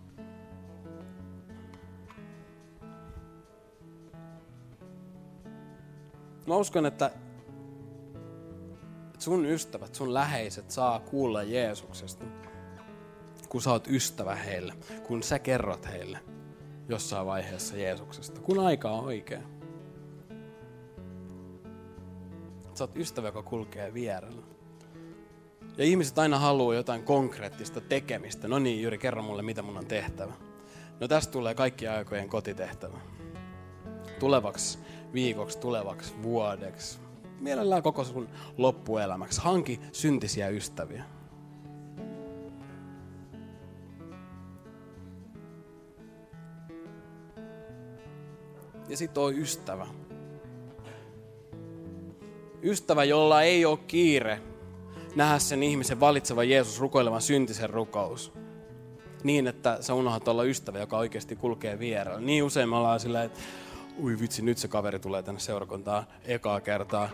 Mä 6.47 6.55
uskon, 6.55 6.85
että 6.85 7.11
sun 9.21 9.45
ystävät, 9.45 9.95
sun 9.95 10.13
läheiset 10.13 10.71
saa 10.71 10.99
kuulla 10.99 11.43
Jeesuksesta, 11.43 12.25
kun 13.49 13.61
sä 13.61 13.71
oot 13.71 13.87
ystävä 13.87 14.35
heille, 14.35 14.73
kun 15.07 15.23
sä 15.23 15.39
kerrot 15.39 15.87
heille 15.87 16.19
jossain 16.89 17.25
vaiheessa 17.25 17.77
Jeesuksesta, 17.77 18.41
kun 18.41 18.59
aika 18.59 18.91
on 18.91 19.03
oikea. 19.03 19.41
Sä 22.73 22.83
oot 22.83 22.97
ystävä, 22.97 23.27
joka 23.27 23.43
kulkee 23.43 23.93
vierellä. 23.93 24.41
Ja 25.77 25.83
ihmiset 25.85 26.19
aina 26.19 26.39
haluaa 26.39 26.75
jotain 26.75 27.03
konkreettista 27.03 27.81
tekemistä. 27.81 28.47
No 28.47 28.59
niin, 28.59 28.81
Jyri, 28.81 28.97
kerro 28.97 29.23
mulle, 29.23 29.41
mitä 29.41 29.61
mun 29.61 29.77
on 29.77 29.85
tehtävä. 29.85 30.33
No 30.99 31.07
tästä 31.07 31.31
tulee 31.31 31.55
kaikki 31.55 31.87
aikojen 31.87 32.29
kotitehtävä. 32.29 32.97
Tulevaksi 34.19 34.79
viikoksi, 35.13 35.59
tulevaksi 35.59 36.13
vuodeksi, 36.23 36.99
mielellään 37.39 37.83
koko 37.83 38.03
sun 38.03 38.29
loppuelämäksi. 38.57 39.41
Hanki 39.41 39.79
syntisiä 39.91 40.49
ystäviä. 40.49 41.03
Ja 48.89 48.97
sitten 48.97 49.23
on 49.23 49.37
ystävä. 49.37 49.87
Ystävä, 52.63 53.03
jolla 53.03 53.41
ei 53.41 53.65
ole 53.65 53.79
kiire 53.87 54.41
nähdä 55.15 55.39
sen 55.39 55.63
ihmisen 55.63 55.99
valitsevan 55.99 56.49
Jeesus 56.49 56.79
rukoilevan 56.79 57.21
syntisen 57.21 57.69
rukous. 57.69 58.33
Niin, 59.23 59.47
että 59.47 59.77
sä 59.81 59.93
unohdat 59.93 60.27
olla 60.27 60.43
ystävä, 60.43 60.79
joka 60.79 60.97
oikeasti 60.97 61.35
kulkee 61.35 61.79
vierellä. 61.79 62.19
Niin 62.19 62.43
usein 62.43 62.69
me 62.69 62.75
ollaan 62.75 62.99
silleen, 62.99 63.25
että 63.25 63.39
ui 64.03 64.19
vitsi, 64.19 64.41
nyt 64.41 64.57
se 64.57 64.67
kaveri 64.67 64.99
tulee 64.99 65.23
tänne 65.23 65.39
seurakuntaan 65.39 66.03
ekaa 66.25 66.61
kertaa. 66.61 67.09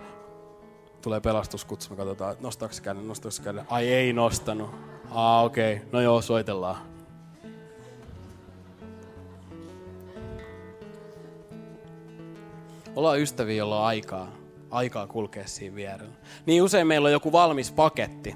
Tulee 1.06 1.22
pelastuskutsu, 1.22 1.90
me 1.90 1.96
katsotaan, 1.96 2.36
nostaako 2.40 2.74
se 2.74 2.82
käden, 2.82 3.08
nostaako 3.08 3.32
se 3.32 3.44
käden. 3.44 3.66
Ai 3.70 3.94
ei 3.94 4.14
nostanut. 4.14 4.70
Aa 5.12 5.44
okei, 5.44 5.76
okay. 5.76 5.88
no 5.92 6.02
joo, 6.02 6.22
soitellaan. 6.22 6.78
Ollaan 12.96 13.20
ystäviä, 13.20 13.56
jolla 13.56 13.80
on 13.80 13.86
aikaa, 13.86 14.32
aikaa 14.72 15.08
kulkea 15.08 15.48
siinä 15.48 15.76
vierellä. 15.76 16.16
Niin 16.46 16.64
usein 16.64 16.88
meillä 16.88 17.06
on 17.06 17.12
joku 17.12 17.32
valmis 17.32 17.72
paketti, 17.72 18.36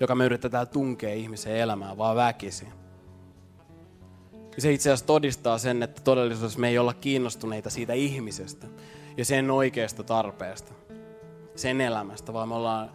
joka 0.00 0.14
me 0.14 0.24
yritetään 0.24 0.68
tunkea 0.68 1.14
ihmisen 1.14 1.56
elämään 1.56 1.98
vaan 1.98 2.16
väkisin. 2.16 2.68
Se 4.58 4.72
itse 4.72 4.90
asiassa 4.90 5.06
todistaa 5.06 5.58
sen, 5.58 5.82
että 5.82 6.02
todellisuudessa 6.02 6.58
me 6.60 6.68
ei 6.68 6.78
olla 6.78 6.94
kiinnostuneita 6.94 7.70
siitä 7.70 7.92
ihmisestä 7.92 8.66
ja 9.16 9.24
sen 9.24 9.50
oikeasta 9.50 10.02
tarpeesta, 10.04 10.72
sen 11.60 11.80
elämästä, 11.80 12.32
vaan 12.32 12.48
me 12.48 12.54
ollaan 12.54 12.90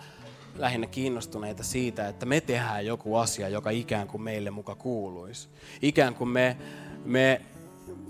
lähinnä 0.57 0.88
kiinnostuneita 0.88 1.63
siitä, 1.63 2.07
että 2.07 2.26
me 2.26 2.41
tehdään 2.41 2.86
joku 2.86 3.16
asia, 3.16 3.49
joka 3.49 3.70
ikään 3.70 4.07
kuin 4.07 4.22
meille 4.22 4.51
muka 4.51 4.76
kuuluisi. 4.76 5.49
Ikään 5.82 6.16
kuin 6.16 6.30
me, 6.30 6.57
me 7.05 7.41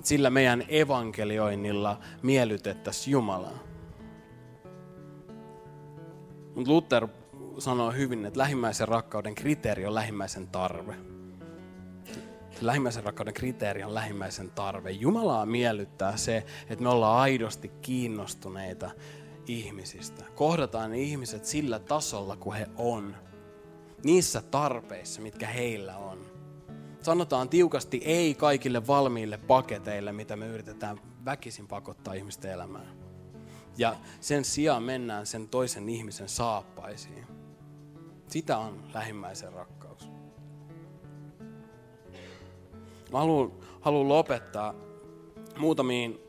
sillä 0.03 0.29
meidän 0.29 0.63
evankelioinnilla 0.67 1.99
miellytettäisiin 2.21 3.11
Jumalaa. 3.11 3.59
Mutta 6.55 6.71
Luther 6.71 7.07
sanoo 7.59 7.91
hyvin, 7.91 8.25
että 8.25 8.39
lähimmäisen 8.39 8.87
rakkauden 8.87 9.35
kriteeri 9.35 9.85
on 9.85 9.95
lähimmäisen 9.95 10.47
tarve. 10.47 10.95
Lähimmäisen 12.61 13.03
rakkauden 13.03 13.33
kriteeri 13.33 13.83
on 13.83 13.93
lähimmäisen 13.93 14.51
tarve. 14.51 14.91
Jumalaa 14.91 15.45
miellyttää 15.45 16.17
se, 16.17 16.45
että 16.69 16.83
me 16.83 16.89
ollaan 16.89 17.19
aidosti 17.19 17.71
kiinnostuneita 17.81 18.91
ihmisistä. 19.47 20.25
Kohdataan 20.35 20.91
ne 20.91 20.97
ihmiset 20.97 21.45
sillä 21.45 21.79
tasolla, 21.79 22.35
kuin 22.35 22.57
he 22.57 22.67
on. 22.77 23.15
Niissä 24.03 24.41
tarpeissa, 24.41 25.21
mitkä 25.21 25.47
heillä 25.47 25.97
on. 25.97 26.25
Sanotaan 27.01 27.49
tiukasti 27.49 28.01
ei 28.05 28.35
kaikille 28.35 28.87
valmiille 28.87 29.37
paketeille, 29.37 30.11
mitä 30.11 30.35
me 30.35 30.47
yritetään 30.47 30.99
väkisin 31.25 31.67
pakottaa 31.67 32.13
ihmisten 32.13 32.51
elämään. 32.51 32.97
Ja 33.77 33.95
sen 34.19 34.45
sijaan 34.45 34.83
mennään 34.83 35.25
sen 35.25 35.47
toisen 35.47 35.89
ihmisen 35.89 36.29
saappaisiin. 36.29 37.25
Sitä 38.27 38.57
on 38.57 38.83
lähimmäisen 38.93 39.53
rakkaus. 39.53 40.09
Mä 43.11 43.19
haluan, 43.19 43.51
haluan 43.81 44.09
lopettaa 44.09 44.73
muutamiin 45.57 46.24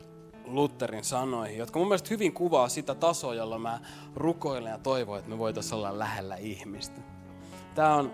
Lutherin 0.47 1.03
sanoihin, 1.03 1.57
jotka 1.57 1.79
mun 1.79 1.87
mielestä 1.87 2.09
hyvin 2.09 2.33
kuvaa 2.33 2.69
sitä 2.69 2.95
tasoa, 2.95 3.35
jolla 3.35 3.59
mä 3.59 3.79
rukoilen 4.15 4.71
ja 4.71 4.77
toivon, 4.77 5.17
että 5.17 5.29
me 5.29 5.37
voitaisiin 5.37 5.73
olla 5.73 5.99
lähellä 5.99 6.35
ihmistä. 6.35 7.01
Tämä 7.75 7.95
on 7.95 8.13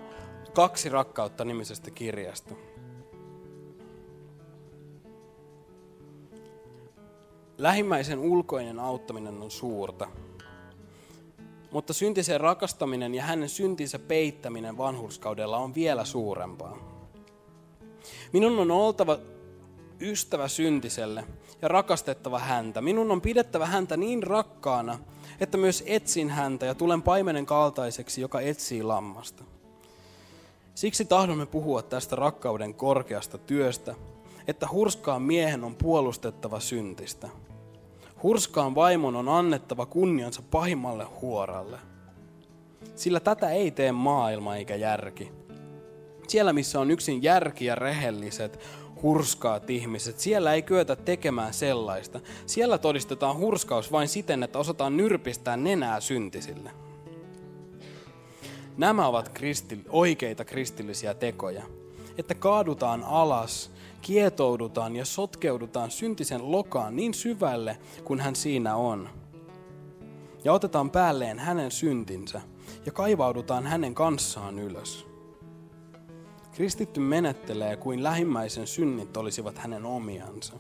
kaksi 0.53 0.89
rakkautta 0.89 1.45
nimisestä 1.45 1.91
kirjasta. 1.91 2.55
Lähimmäisen 7.57 8.19
ulkoinen 8.19 8.79
auttaminen 8.79 9.41
on 9.41 9.51
suurta, 9.51 10.07
mutta 11.71 11.93
syntisen 11.93 12.41
rakastaminen 12.41 13.15
ja 13.15 13.23
hänen 13.23 13.49
syntinsä 13.49 13.99
peittäminen 13.99 14.77
vanhurskaudella 14.77 15.57
on 15.57 15.75
vielä 15.75 16.05
suurempaa. 16.05 16.77
Minun 18.33 18.59
on 18.59 18.71
oltava 18.71 19.17
ystävä 20.01 20.47
syntiselle 20.47 21.23
ja 21.63 21.69
rakastettava 21.69 22.39
häntä. 22.39 22.81
Minun 22.81 23.11
on 23.11 23.21
pidettävä 23.21 23.65
häntä 23.65 23.97
niin 23.97 24.23
rakkaana, 24.23 24.99
että 25.39 25.57
myös 25.57 25.83
etsin 25.85 26.29
häntä 26.29 26.65
ja 26.65 26.75
tulen 26.75 27.01
paimenen 27.01 27.45
kaltaiseksi, 27.45 28.21
joka 28.21 28.41
etsii 28.41 28.83
lammasta. 28.83 29.43
Siksi 30.75 31.05
tahdomme 31.05 31.45
puhua 31.45 31.81
tästä 31.81 32.15
rakkauden 32.15 32.73
korkeasta 32.73 33.37
työstä, 33.37 33.95
että 34.47 34.67
hurskaan 34.71 35.21
miehen 35.21 35.63
on 35.63 35.75
puolustettava 35.75 36.59
syntistä. 36.59 37.29
Hurskaan 38.23 38.75
vaimon 38.75 39.15
on 39.15 39.29
annettava 39.29 39.85
kunniansa 39.85 40.41
pahimmalle 40.51 41.05
huoralle. 41.21 41.79
Sillä 42.95 43.19
tätä 43.19 43.49
ei 43.49 43.71
tee 43.71 43.91
maailma 43.91 44.55
eikä 44.55 44.75
järki. 44.75 45.31
Siellä, 46.27 46.53
missä 46.53 46.79
on 46.79 46.91
yksin 46.91 47.23
järki 47.23 47.65
ja 47.65 47.75
rehelliset, 47.75 48.59
hurskaat 49.03 49.69
ihmiset, 49.69 50.19
siellä 50.19 50.53
ei 50.53 50.61
kyetä 50.61 50.95
tekemään 50.95 51.53
sellaista. 51.53 52.19
Siellä 52.45 52.77
todistetaan 52.77 53.37
hurskaus 53.37 53.91
vain 53.91 54.07
siten, 54.07 54.43
että 54.43 54.59
osataan 54.59 54.97
nyrpistää 54.97 55.57
nenää 55.57 55.99
syntisille. 55.99 56.71
Nämä 58.77 59.07
ovat 59.07 59.29
kristil- 59.29 59.85
oikeita 59.89 60.45
kristillisiä 60.45 61.13
tekoja. 61.13 61.63
Että 62.17 62.35
kaadutaan 62.35 63.03
alas, 63.03 63.71
kietoudutaan 64.01 64.95
ja 64.95 65.05
sotkeudutaan 65.05 65.91
syntisen 65.91 66.51
lokaan 66.51 66.95
niin 66.95 67.13
syvälle 67.13 67.77
kuin 68.03 68.19
hän 68.19 68.35
siinä 68.35 68.75
on. 68.75 69.09
Ja 70.43 70.53
otetaan 70.53 70.89
päälleen 70.89 71.39
hänen 71.39 71.71
syntinsä 71.71 72.41
ja 72.85 72.91
kaivaudutaan 72.91 73.67
hänen 73.67 73.95
kanssaan 73.95 74.59
ylös. 74.59 75.12
Kristitty 76.53 76.99
menettelee 76.99 77.77
kuin 77.77 78.03
lähimmäisen 78.03 78.67
synnit 78.67 79.17
olisivat 79.17 79.57
hänen 79.57 79.85
omiansa. 79.85 80.53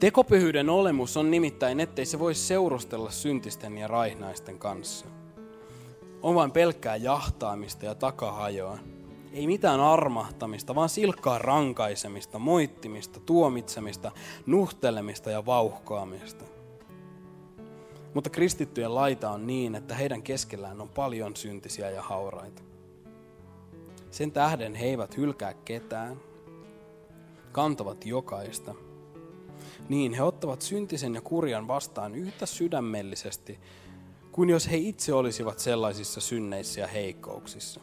Tekopyhyyden 0.00 0.70
olemus 0.70 1.16
on 1.16 1.30
nimittäin, 1.30 1.80
ettei 1.80 2.06
se 2.06 2.18
voi 2.18 2.34
seurustella 2.34 3.10
syntisten 3.10 3.78
ja 3.78 3.88
raihnaisten 3.88 4.58
kanssa. 4.58 5.06
On 6.22 6.34
vain 6.34 6.50
pelkkää 6.50 6.96
jahtaamista 6.96 7.84
ja 7.84 7.94
takahajoa. 7.94 8.78
Ei 9.32 9.46
mitään 9.46 9.80
armahtamista, 9.80 10.74
vaan 10.74 10.88
silkkaa 10.88 11.38
rankaisemista, 11.38 12.38
moittimista, 12.38 13.20
tuomitsemista, 13.20 14.12
nuhtelemista 14.46 15.30
ja 15.30 15.46
vauhkoamista. 15.46 16.44
Mutta 18.14 18.30
kristittyjen 18.30 18.94
laita 18.94 19.30
on 19.30 19.46
niin, 19.46 19.74
että 19.74 19.94
heidän 19.94 20.22
keskellään 20.22 20.80
on 20.80 20.88
paljon 20.88 21.36
syntisiä 21.36 21.90
ja 21.90 22.02
hauraita. 22.02 22.67
Sen 24.10 24.32
tähden 24.32 24.74
he 24.74 24.86
eivät 24.86 25.16
hylkää 25.16 25.54
ketään, 25.54 26.20
kantavat 27.52 28.06
jokaista. 28.06 28.74
Niin 29.88 30.14
he 30.14 30.22
ottavat 30.22 30.62
syntisen 30.62 31.14
ja 31.14 31.20
kurjan 31.20 31.68
vastaan 31.68 32.14
yhtä 32.14 32.46
sydämellisesti 32.46 33.60
kuin 34.32 34.50
jos 34.50 34.70
he 34.70 34.76
itse 34.76 35.14
olisivat 35.14 35.58
sellaisissa 35.58 36.20
synneissä 36.20 36.80
ja 36.80 36.86
heikkouksissa. 36.86 37.80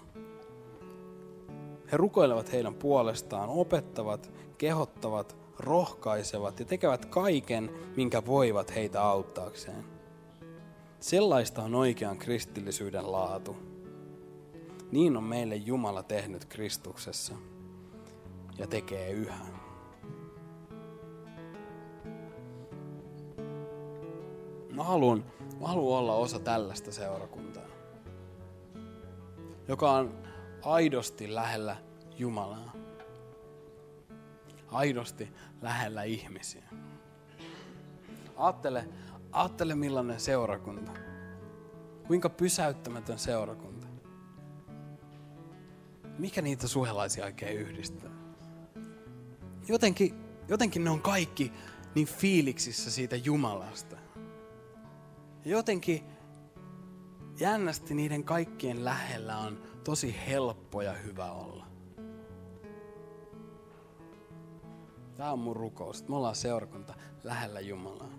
He 1.91 1.97
rukoilevat 1.97 2.51
heidän 2.51 2.75
puolestaan, 2.75 3.49
opettavat, 3.49 4.31
kehottavat, 4.57 5.35
rohkaisevat 5.59 6.59
ja 6.59 6.65
tekevät 6.65 7.05
kaiken, 7.05 7.71
minkä 7.95 8.25
voivat 8.25 8.75
heitä 8.75 9.03
auttaakseen. 9.03 9.85
Sellaista 10.99 11.63
on 11.63 11.75
oikean 11.75 12.17
kristillisyyden 12.17 13.11
laatu. 13.11 13.55
Niin 14.91 15.17
on 15.17 15.23
meille 15.23 15.55
Jumala 15.55 16.03
tehnyt 16.03 16.45
Kristuksessa 16.45 17.33
ja 18.57 18.67
tekee 18.67 19.11
yhä. 19.11 19.45
Mä 24.75 24.83
haluan, 24.83 25.25
mä 25.59 25.67
haluan 25.67 25.99
olla 25.99 26.13
osa 26.13 26.39
tällaista 26.39 26.91
seurakuntaa, 26.91 27.67
joka 29.67 29.91
on 29.91 30.17
aidosti 30.61 31.35
lähellä 31.35 31.75
Jumalaa. 32.17 32.73
Aidosti 34.71 35.29
lähellä 35.61 36.03
ihmisiä. 36.03 36.63
Aattele, 38.37 38.87
aattele 39.31 39.75
millainen 39.75 40.19
seurakunta. 40.19 40.91
Kuinka 42.07 42.29
pysäyttämätön 42.29 43.19
seurakunta. 43.19 43.74
Mikä 46.19 46.41
niitä 46.41 46.67
suhelaisia 46.67 47.25
oikein 47.25 47.57
yhdistää? 47.57 48.11
Jotenkin, 49.67 50.15
jotenkin 50.47 50.83
ne 50.83 50.89
on 50.89 51.01
kaikki 51.01 51.51
niin 51.95 52.07
fiiliksissä 52.07 52.91
siitä 52.91 53.15
Jumalasta. 53.15 53.97
Jotenkin 55.45 56.03
jännästi 57.39 57.93
niiden 57.93 58.23
kaikkien 58.23 58.85
lähellä 58.85 59.37
on 59.37 59.63
tosi 59.83 60.15
helppo 60.27 60.81
ja 60.81 60.93
hyvä 60.93 61.31
olla. 61.31 61.65
Tämä 65.17 65.31
on 65.31 65.39
mun 65.39 65.55
rukous. 65.55 66.07
Me 66.07 66.15
ollaan 66.15 66.35
seurakunta 66.35 66.93
lähellä 67.23 67.59
Jumalaa. 67.59 68.13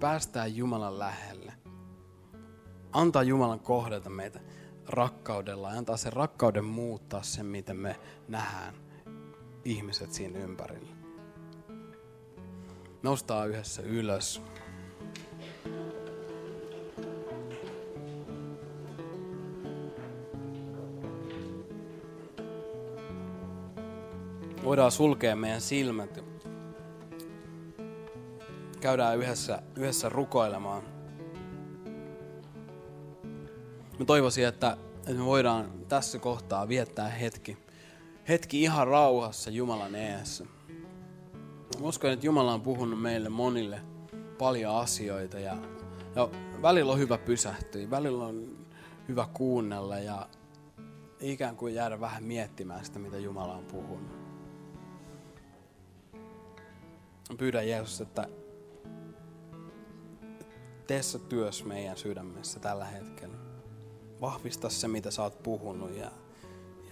Päästään 0.00 0.56
Jumalan 0.56 0.98
lähelle, 0.98 1.52
antaa 2.92 3.22
Jumalan 3.22 3.60
kohdata 3.60 4.10
meitä 4.10 4.40
rakkaudella 4.92 5.70
ja 5.70 5.78
antaa 5.78 5.96
sen 5.96 6.12
rakkauden 6.12 6.64
muuttaa 6.64 7.22
sen, 7.22 7.46
miten 7.46 7.76
me 7.76 7.96
nähdään 8.28 8.74
ihmiset 9.64 10.12
siinä 10.12 10.38
ympärillä. 10.38 10.90
Noustaan 13.02 13.48
yhdessä 13.48 13.82
ylös. 13.82 14.42
voidaan 24.64 24.92
sulkea 24.92 25.36
meidän 25.36 25.60
silmät. 25.60 26.24
käydään 28.80 29.18
yhdessä, 29.18 29.62
yhdessä 29.76 30.08
rukoilemaan. 30.08 30.99
Mä 34.00 34.04
toivoisin, 34.04 34.46
että, 34.46 34.76
että 34.96 35.12
me 35.12 35.24
voidaan 35.24 35.72
tässä 35.88 36.18
kohtaa 36.18 36.68
viettää 36.68 37.08
hetki. 37.08 37.56
Hetki 38.28 38.62
ihan 38.62 38.86
rauhassa 38.86 39.50
Jumalan 39.50 39.94
eessä. 39.94 40.44
Mä 41.80 41.86
uskon, 41.86 42.10
että 42.10 42.26
Jumala 42.26 42.54
on 42.54 42.60
puhunut 42.60 43.02
meille 43.02 43.28
monille 43.28 43.80
paljon 44.38 44.74
asioita 44.74 45.38
ja, 45.38 45.56
ja 46.16 46.28
välillä 46.62 46.92
on 46.92 46.98
hyvä 46.98 47.18
pysähtyä, 47.18 47.90
välillä 47.90 48.24
on 48.24 48.66
hyvä 49.08 49.28
kuunnella 49.34 49.98
ja 49.98 50.28
ikään 51.20 51.56
kuin 51.56 51.74
jäädä 51.74 52.00
vähän 52.00 52.24
miettimään 52.24 52.84
sitä, 52.84 52.98
mitä 52.98 53.18
Jumala 53.18 53.54
on 53.54 53.64
puhunut. 53.64 54.20
Pyydän 57.38 57.68
Jeesus, 57.68 58.00
että 58.00 58.28
tee 60.86 61.02
sä 61.02 61.18
työs 61.18 61.64
meidän 61.64 61.96
sydämessä 61.96 62.60
tällä 62.60 62.84
hetkellä. 62.84 63.49
Vahvista 64.20 64.68
se, 64.68 64.88
mitä 64.88 65.10
sä 65.10 65.22
oot 65.22 65.42
puhunut 65.42 65.96
ja, 65.96 66.10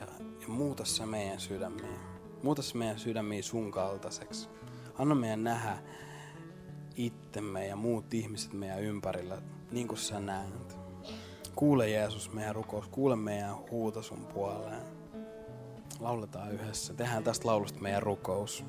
ja, 0.00 0.06
ja 0.40 0.48
muuta 0.48 0.84
se 0.84 1.06
meidän 1.06 1.40
sydämiin. 1.40 1.98
Muuta 2.42 2.62
se 2.62 2.78
meidän 2.78 2.98
sydämiin 2.98 3.44
sun 3.44 3.70
kaltaiseksi. 3.70 4.48
Anna 4.98 5.14
meidän 5.14 5.44
nähdä 5.44 5.78
itsemme 6.96 7.66
ja 7.66 7.76
muut 7.76 8.14
ihmiset 8.14 8.52
meidän 8.52 8.82
ympärillä 8.82 9.42
niin 9.70 9.88
kuin 9.88 9.98
sä 9.98 10.20
näet. 10.20 10.78
Kuule 11.54 11.90
Jeesus 11.90 12.32
meidän 12.32 12.54
rukous, 12.54 12.88
kuule 12.88 13.16
meidän 13.16 13.56
huuto 13.70 14.02
sun 14.02 14.26
puoleen. 14.34 14.82
Lauletaan 16.00 16.52
yhdessä. 16.52 16.94
Tehdään 16.94 17.24
tästä 17.24 17.48
laulusta 17.48 17.80
meidän 17.80 18.02
rukous. 18.02 18.64